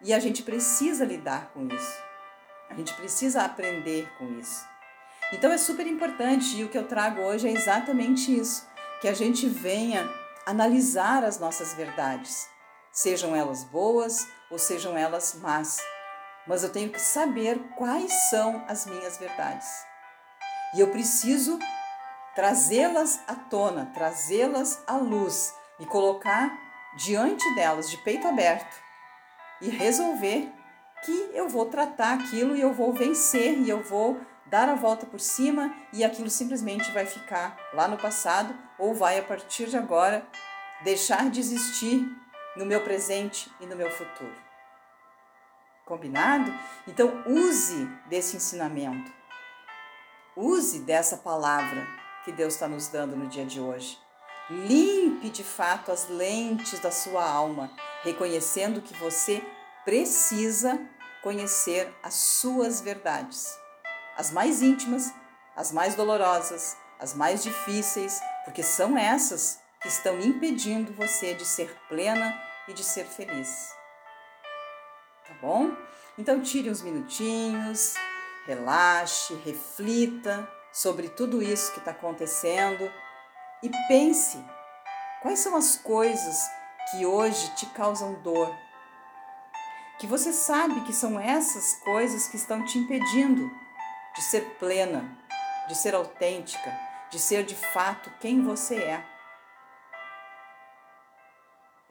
E 0.00 0.14
a 0.14 0.20
gente 0.20 0.44
precisa 0.44 1.04
lidar 1.04 1.50
com 1.52 1.66
isso. 1.66 2.02
A 2.70 2.74
gente 2.74 2.94
precisa 2.94 3.42
aprender 3.42 4.08
com 4.18 4.38
isso. 4.38 4.64
Então 5.32 5.52
é 5.52 5.58
super 5.58 5.86
importante 5.86 6.56
e 6.56 6.64
o 6.64 6.68
que 6.68 6.78
eu 6.78 6.86
trago 6.86 7.20
hoje 7.22 7.48
é 7.48 7.50
exatamente 7.50 8.34
isso 8.38 8.72
que 9.04 9.08
a 9.08 9.12
gente 9.12 9.46
venha 9.46 10.10
analisar 10.46 11.24
as 11.24 11.38
nossas 11.38 11.74
verdades, 11.74 12.48
sejam 12.90 13.36
elas 13.36 13.62
boas 13.62 14.26
ou 14.50 14.58
sejam 14.58 14.96
elas 14.96 15.34
más. 15.42 15.76
Mas 16.46 16.62
eu 16.62 16.72
tenho 16.72 16.88
que 16.88 16.98
saber 16.98 17.58
quais 17.76 18.10
são 18.30 18.64
as 18.66 18.86
minhas 18.86 19.18
verdades. 19.18 19.68
E 20.74 20.80
eu 20.80 20.88
preciso 20.88 21.58
trazê-las 22.34 23.20
à 23.28 23.34
tona, 23.34 23.90
trazê-las 23.92 24.82
à 24.86 24.96
luz 24.96 25.52
e 25.78 25.84
colocar 25.84 26.50
diante 26.96 27.44
delas, 27.54 27.90
de 27.90 27.98
peito 27.98 28.26
aberto, 28.26 28.74
e 29.60 29.68
resolver 29.68 30.50
que 31.04 31.30
eu 31.34 31.46
vou 31.46 31.66
tratar 31.66 32.14
aquilo 32.14 32.56
e 32.56 32.62
eu 32.62 32.72
vou 32.72 32.94
vencer 32.94 33.58
e 33.58 33.68
eu 33.68 33.82
vou 33.82 34.18
dar 34.46 34.68
a 34.68 34.74
volta 34.74 35.06
por 35.06 35.20
cima 35.20 35.74
e 35.92 36.04
aquilo 36.04 36.30
simplesmente 36.30 36.90
vai 36.92 37.06
ficar 37.06 37.56
lá 37.72 37.88
no 37.88 37.96
passado 37.96 38.54
ou 38.78 38.94
vai 38.94 39.18
a 39.18 39.22
partir 39.22 39.66
de 39.68 39.76
agora 39.76 40.26
deixar 40.82 41.30
de 41.30 41.40
existir 41.40 42.04
no 42.56 42.66
meu 42.66 42.82
presente 42.82 43.50
e 43.60 43.66
no 43.66 43.76
meu 43.76 43.90
futuro. 43.90 44.34
Combinado? 45.84 46.52
Então 46.86 47.22
use 47.26 47.86
desse 48.06 48.36
ensinamento. 48.36 49.12
Use 50.36 50.80
dessa 50.80 51.16
palavra 51.16 51.86
que 52.24 52.32
Deus 52.32 52.54
está 52.54 52.66
nos 52.66 52.88
dando 52.88 53.14
no 53.14 53.28
dia 53.28 53.44
de 53.44 53.60
hoje. 53.60 53.98
Limpe 54.50 55.30
de 55.30 55.44
fato 55.44 55.92
as 55.92 56.08
lentes 56.08 56.80
da 56.80 56.90
sua 56.90 57.24
alma, 57.24 57.70
reconhecendo 58.02 58.82
que 58.82 58.94
você 58.94 59.42
precisa 59.84 60.80
conhecer 61.22 61.94
as 62.02 62.14
suas 62.14 62.80
verdades, 62.80 63.58
as 64.16 64.30
mais 64.30 64.62
íntimas, 64.62 65.12
as 65.56 65.72
mais 65.72 65.94
dolorosas, 65.94 66.76
as 66.98 67.14
mais 67.14 67.42
difíceis, 67.42 68.20
porque 68.44 68.62
são 68.62 68.96
essas 68.96 69.60
que 69.80 69.88
estão 69.88 70.18
impedindo 70.20 70.92
você 70.92 71.34
de 71.34 71.44
ser 71.44 71.76
plena 71.88 72.34
e 72.68 72.72
de 72.72 72.82
ser 72.82 73.04
feliz. 73.04 73.72
Tá 75.26 75.34
bom? 75.40 75.76
Então 76.16 76.40
tire 76.40 76.70
uns 76.70 76.82
minutinhos, 76.82 77.94
relaxe, 78.46 79.34
reflita 79.44 80.48
sobre 80.72 81.08
tudo 81.08 81.42
isso 81.42 81.72
que 81.72 81.78
está 81.78 81.90
acontecendo 81.90 82.90
e 83.62 83.70
pense 83.88 84.42
quais 85.22 85.38
são 85.38 85.56
as 85.56 85.76
coisas 85.76 86.38
que 86.90 87.06
hoje 87.06 87.54
te 87.56 87.66
causam 87.66 88.14
dor, 88.22 88.54
que 89.98 90.06
você 90.06 90.32
sabe 90.32 90.82
que 90.82 90.92
são 90.92 91.18
essas 91.18 91.76
coisas 91.82 92.28
que 92.28 92.36
estão 92.36 92.64
te 92.64 92.78
impedindo 92.78 93.50
de 94.14 94.22
ser 94.22 94.42
plena, 94.58 95.18
de 95.68 95.74
ser 95.74 95.94
autêntica, 95.94 96.72
de 97.10 97.18
ser 97.18 97.44
de 97.44 97.54
fato 97.54 98.10
quem 98.20 98.42
você 98.42 98.76
é. 98.76 99.06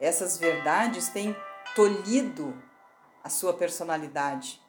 Essas 0.00 0.38
verdades 0.38 1.08
têm 1.08 1.36
tolhido 1.74 2.62
a 3.22 3.28
sua 3.28 3.54
personalidade. 3.54 4.60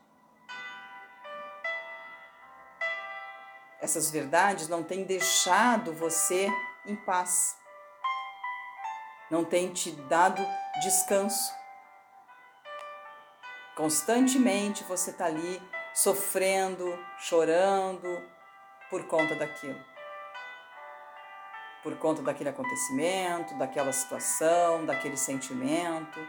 Essas 3.82 4.10
verdades 4.10 4.68
não 4.68 4.84
têm 4.84 5.04
deixado 5.04 5.94
você 5.94 6.50
em 6.86 6.96
paz, 6.96 7.58
não 9.30 9.44
têm 9.44 9.72
te 9.74 9.92
dado 9.92 10.42
descanso. 10.82 11.54
Constantemente 13.76 14.84
você 14.86 15.12
está 15.12 15.26
ali 15.26 15.62
sofrendo, 15.96 17.00
chorando 17.18 18.22
por 18.90 19.08
conta 19.08 19.34
daquilo. 19.34 19.80
Por 21.82 21.98
conta 21.98 22.22
daquele 22.22 22.50
acontecimento, 22.50 23.58
daquela 23.58 23.94
situação, 23.94 24.86
daquele 24.86 25.16
sentimento. 25.16 26.20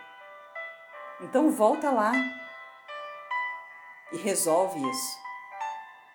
Então 1.20 1.50
volta 1.50 1.90
lá 1.90 2.12
e 4.12 4.16
resolve 4.18 4.79
isso. 4.88 5.18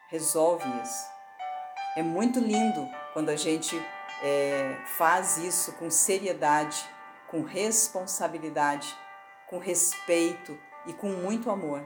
Resolve 0.09 0.69
isso. 0.81 1.11
É 1.97 2.01
muito 2.01 2.39
lindo 2.39 2.87
quando 3.11 3.29
a 3.29 3.35
gente 3.35 3.75
é, 4.23 4.77
faz 4.97 5.37
isso 5.37 5.73
com 5.73 5.89
seriedade, 5.89 6.87
com 7.27 7.41
responsabilidade, 7.41 8.95
com 9.49 9.57
respeito 9.57 10.57
e 10.85 10.93
com 10.93 11.09
muito 11.09 11.51
amor. 11.51 11.83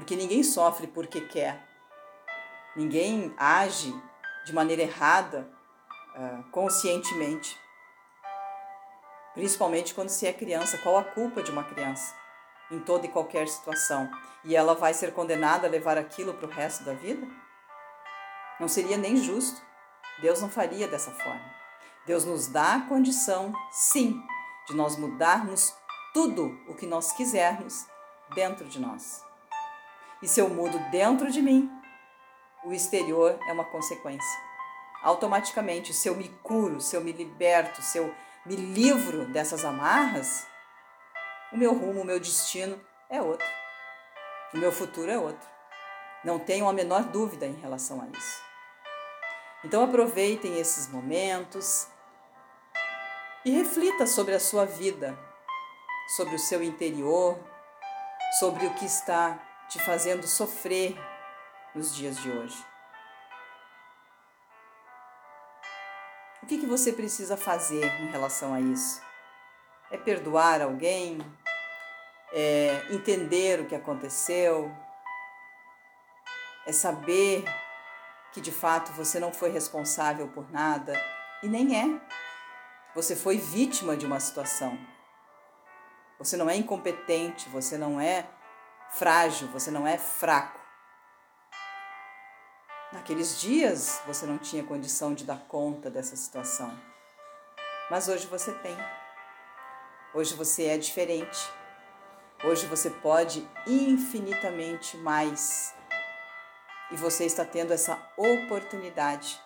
Porque 0.00 0.16
ninguém 0.16 0.42
sofre 0.42 0.86
porque 0.86 1.20
quer, 1.20 1.62
ninguém 2.74 3.34
age 3.36 3.94
de 4.46 4.52
maneira 4.54 4.80
errada 4.80 5.46
uh, 6.16 6.42
conscientemente. 6.50 7.54
Principalmente 9.34 9.92
quando 9.92 10.08
se 10.08 10.26
é 10.26 10.32
criança, 10.32 10.78
qual 10.78 10.96
a 10.96 11.04
culpa 11.04 11.42
de 11.42 11.50
uma 11.50 11.64
criança 11.64 12.14
em 12.70 12.80
toda 12.80 13.04
e 13.04 13.10
qualquer 13.10 13.46
situação? 13.46 14.10
E 14.42 14.56
ela 14.56 14.74
vai 14.74 14.94
ser 14.94 15.12
condenada 15.12 15.66
a 15.66 15.70
levar 15.70 15.98
aquilo 15.98 16.32
para 16.32 16.46
o 16.46 16.50
resto 16.50 16.82
da 16.82 16.94
vida? 16.94 17.28
Não 18.58 18.68
seria 18.68 18.96
nem 18.96 19.18
justo. 19.18 19.60
Deus 20.22 20.40
não 20.40 20.48
faria 20.48 20.88
dessa 20.88 21.10
forma. 21.10 21.54
Deus 22.06 22.24
nos 22.24 22.46
dá 22.46 22.76
a 22.76 22.88
condição, 22.88 23.52
sim, 23.70 24.18
de 24.66 24.74
nós 24.74 24.96
mudarmos 24.96 25.74
tudo 26.14 26.58
o 26.66 26.74
que 26.74 26.86
nós 26.86 27.12
quisermos 27.12 27.86
dentro 28.34 28.66
de 28.66 28.80
nós. 28.80 29.28
E 30.22 30.28
se 30.28 30.40
eu 30.40 30.48
mudo 30.48 30.78
dentro 30.90 31.30
de 31.30 31.40
mim, 31.40 31.70
o 32.64 32.72
exterior 32.72 33.38
é 33.48 33.52
uma 33.52 33.64
consequência. 33.64 34.40
Automaticamente, 35.02 35.94
se 35.94 36.08
eu 36.08 36.14
me 36.14 36.28
curo, 36.42 36.80
se 36.80 36.94
eu 36.94 37.00
me 37.00 37.12
liberto, 37.12 37.80
se 37.80 37.96
eu 37.96 38.14
me 38.44 38.54
livro 38.54 39.24
dessas 39.26 39.64
amarras, 39.64 40.46
o 41.52 41.56
meu 41.56 41.72
rumo, 41.72 42.02
o 42.02 42.04
meu 42.04 42.20
destino 42.20 42.78
é 43.08 43.20
outro. 43.20 43.46
O 44.52 44.58
meu 44.58 44.70
futuro 44.70 45.10
é 45.10 45.18
outro. 45.18 45.48
Não 46.22 46.38
tenho 46.38 46.68
a 46.68 46.72
menor 46.72 47.04
dúvida 47.04 47.46
em 47.46 47.54
relação 47.54 48.02
a 48.02 48.06
isso. 48.06 48.42
Então 49.64 49.82
aproveitem 49.82 50.58
esses 50.58 50.86
momentos 50.88 51.86
e 53.44 53.50
reflita 53.50 54.06
sobre 54.06 54.34
a 54.34 54.40
sua 54.40 54.66
vida, 54.66 55.18
sobre 56.16 56.34
o 56.34 56.38
seu 56.38 56.62
interior, 56.62 57.38
sobre 58.38 58.66
o 58.66 58.74
que 58.74 58.84
está 58.84 59.38
te 59.70 59.78
fazendo 59.78 60.26
sofrer 60.26 60.98
nos 61.72 61.94
dias 61.94 62.20
de 62.20 62.28
hoje. 62.28 62.66
O 66.42 66.46
que, 66.46 66.58
que 66.58 66.66
você 66.66 66.92
precisa 66.92 67.36
fazer 67.36 67.84
em 68.02 68.10
relação 68.10 68.52
a 68.52 68.60
isso? 68.60 69.00
É 69.88 69.96
perdoar 69.96 70.60
alguém? 70.60 71.18
É 72.32 72.88
entender 72.90 73.60
o 73.60 73.66
que 73.66 73.74
aconteceu? 73.76 74.74
É 76.66 76.72
saber 76.72 77.44
que 78.32 78.40
de 78.40 78.50
fato 78.50 78.90
você 78.92 79.20
não 79.20 79.32
foi 79.32 79.50
responsável 79.50 80.26
por 80.28 80.50
nada 80.50 81.00
e 81.44 81.48
nem 81.48 81.80
é. 81.80 82.00
Você 82.92 83.14
foi 83.14 83.38
vítima 83.38 83.96
de 83.96 84.04
uma 84.04 84.18
situação. 84.18 84.76
Você 86.18 86.36
não 86.36 86.50
é 86.50 86.56
incompetente, 86.56 87.48
você 87.48 87.78
não 87.78 88.00
é 88.00 88.26
frágil, 88.92 89.48
você 89.48 89.70
não 89.70 89.86
é 89.86 89.96
fraco. 89.96 90.58
Naqueles 92.92 93.40
dias 93.40 94.00
você 94.06 94.26
não 94.26 94.36
tinha 94.36 94.64
condição 94.64 95.14
de 95.14 95.24
dar 95.24 95.38
conta 95.46 95.88
dessa 95.88 96.16
situação. 96.16 96.76
Mas 97.90 98.08
hoje 98.08 98.26
você 98.26 98.52
tem. 98.52 98.76
Hoje 100.12 100.34
você 100.34 100.64
é 100.66 100.78
diferente. 100.78 101.38
Hoje 102.42 102.66
você 102.66 102.90
pode 102.90 103.48
infinitamente 103.66 104.96
mais. 104.96 105.74
E 106.90 106.96
você 106.96 107.24
está 107.24 107.44
tendo 107.44 107.72
essa 107.72 107.96
oportunidade 108.16 109.40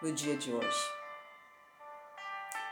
no 0.00 0.12
dia 0.12 0.36
de 0.36 0.52
hoje. 0.52 0.98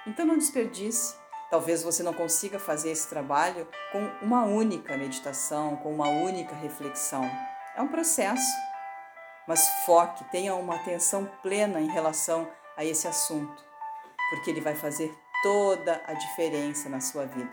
Então 0.06 0.24
não 0.24 0.38
desperdice 0.38 1.16
Talvez 1.48 1.82
você 1.82 2.02
não 2.02 2.12
consiga 2.12 2.58
fazer 2.58 2.90
esse 2.90 3.08
trabalho 3.08 3.68
com 3.92 4.04
uma 4.20 4.44
única 4.44 4.96
meditação, 4.96 5.76
com 5.76 5.94
uma 5.94 6.08
única 6.08 6.54
reflexão. 6.56 7.24
É 7.76 7.82
um 7.82 7.88
processo, 7.88 8.52
mas 9.46 9.68
foque, 9.84 10.24
tenha 10.24 10.54
uma 10.56 10.74
atenção 10.74 11.30
plena 11.42 11.80
em 11.80 11.88
relação 11.88 12.50
a 12.76 12.84
esse 12.84 13.06
assunto, 13.06 13.64
porque 14.28 14.50
ele 14.50 14.60
vai 14.60 14.74
fazer 14.74 15.16
toda 15.42 16.02
a 16.06 16.14
diferença 16.14 16.88
na 16.88 17.00
sua 17.00 17.26
vida. 17.26 17.50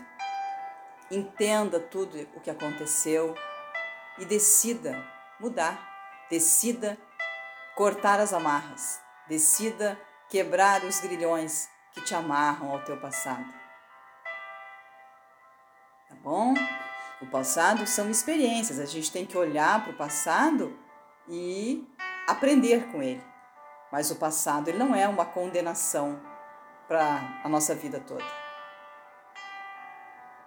Entenda 1.12 1.80
tudo 1.80 2.18
o 2.36 2.40
que 2.40 2.50
aconteceu 2.50 3.36
e 4.18 4.26
decida 4.26 5.06
mudar, 5.40 5.78
decida 6.32 6.98
cortar 7.76 8.20
as 8.20 8.34
amarras, 8.34 9.00
decida 9.28 10.00
quebrar 10.30 10.84
os 10.84 11.00
grilhões 11.00 11.70
que 11.92 12.02
te 12.02 12.16
amarram 12.16 12.72
ao 12.72 12.84
teu 12.84 13.00
passado 13.00 13.63
bom? 16.24 16.54
O 17.22 17.26
passado 17.28 17.86
são 17.86 18.10
experiências, 18.10 18.80
a 18.80 18.86
gente 18.86 19.12
tem 19.12 19.26
que 19.26 19.38
olhar 19.38 19.84
para 19.84 19.94
o 19.94 19.98
passado 19.98 20.78
e 21.28 21.86
aprender 22.28 22.88
com 22.92 23.04
ele. 23.04 23.24
Mas 23.92 24.10
o 24.10 24.16
passado 24.16 24.70
ele 24.70 24.78
não 24.78 24.96
é 24.96 25.08
uma 25.08 25.26
condenação 25.26 26.20
para 26.88 27.42
a 27.44 27.50
nossa 27.50 27.76
vida 27.76 28.00
toda. 28.00 28.26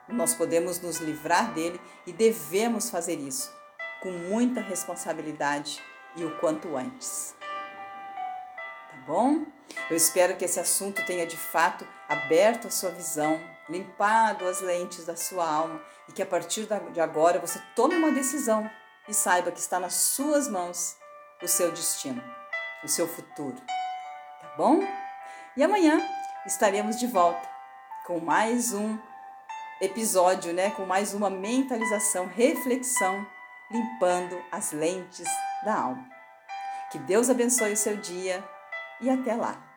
Nós 0.08 0.34
podemos 0.34 0.80
nos 0.80 0.98
livrar 0.98 1.52
dele 1.52 1.80
e 2.06 2.12
devemos 2.12 2.90
fazer 2.90 3.18
isso 3.18 3.52
com 4.00 4.10
muita 4.10 4.60
responsabilidade 4.60 5.82
e 6.16 6.24
o 6.24 6.38
quanto 6.38 6.76
antes. 6.76 7.34
Tá 7.40 8.96
bom? 9.06 9.44
Eu 9.90 9.96
espero 9.96 10.36
que 10.36 10.44
esse 10.44 10.60
assunto 10.60 11.04
tenha 11.06 11.26
de 11.26 11.36
fato 11.36 11.86
aberto 12.08 12.68
a 12.68 12.70
sua 12.70 12.90
visão, 12.90 13.40
limpado 13.68 14.46
as 14.46 14.60
lentes 14.60 15.04
da 15.04 15.16
sua 15.16 15.48
alma 15.48 15.80
e 16.08 16.12
que 16.12 16.22
a 16.22 16.26
partir 16.26 16.68
de 16.92 17.00
agora 17.00 17.38
você 17.38 17.60
tome 17.74 17.96
uma 17.96 18.12
decisão 18.12 18.70
e 19.08 19.14
saiba 19.14 19.50
que 19.50 19.60
está 19.60 19.78
nas 19.78 19.94
suas 19.94 20.48
mãos 20.48 20.96
o 21.42 21.48
seu 21.48 21.70
destino, 21.70 22.22
o 22.84 22.88
seu 22.88 23.06
futuro. 23.06 23.56
Tá 24.40 24.54
bom? 24.56 24.80
E 25.56 25.62
amanhã 25.62 26.00
estaremos 26.46 26.98
de 26.98 27.06
volta 27.06 27.48
com 28.06 28.20
mais 28.20 28.72
um 28.72 28.98
episódio, 29.80 30.54
né, 30.54 30.70
com 30.70 30.86
mais 30.86 31.12
uma 31.12 31.28
mentalização, 31.28 32.26
reflexão, 32.26 33.26
limpando 33.70 34.40
as 34.50 34.72
lentes 34.72 35.28
da 35.64 35.74
alma. 35.74 36.08
Que 36.90 36.98
Deus 36.98 37.28
abençoe 37.28 37.72
o 37.72 37.76
seu 37.76 37.96
dia 37.96 38.42
e 39.00 39.10
até 39.10 39.34
lá. 39.34 39.75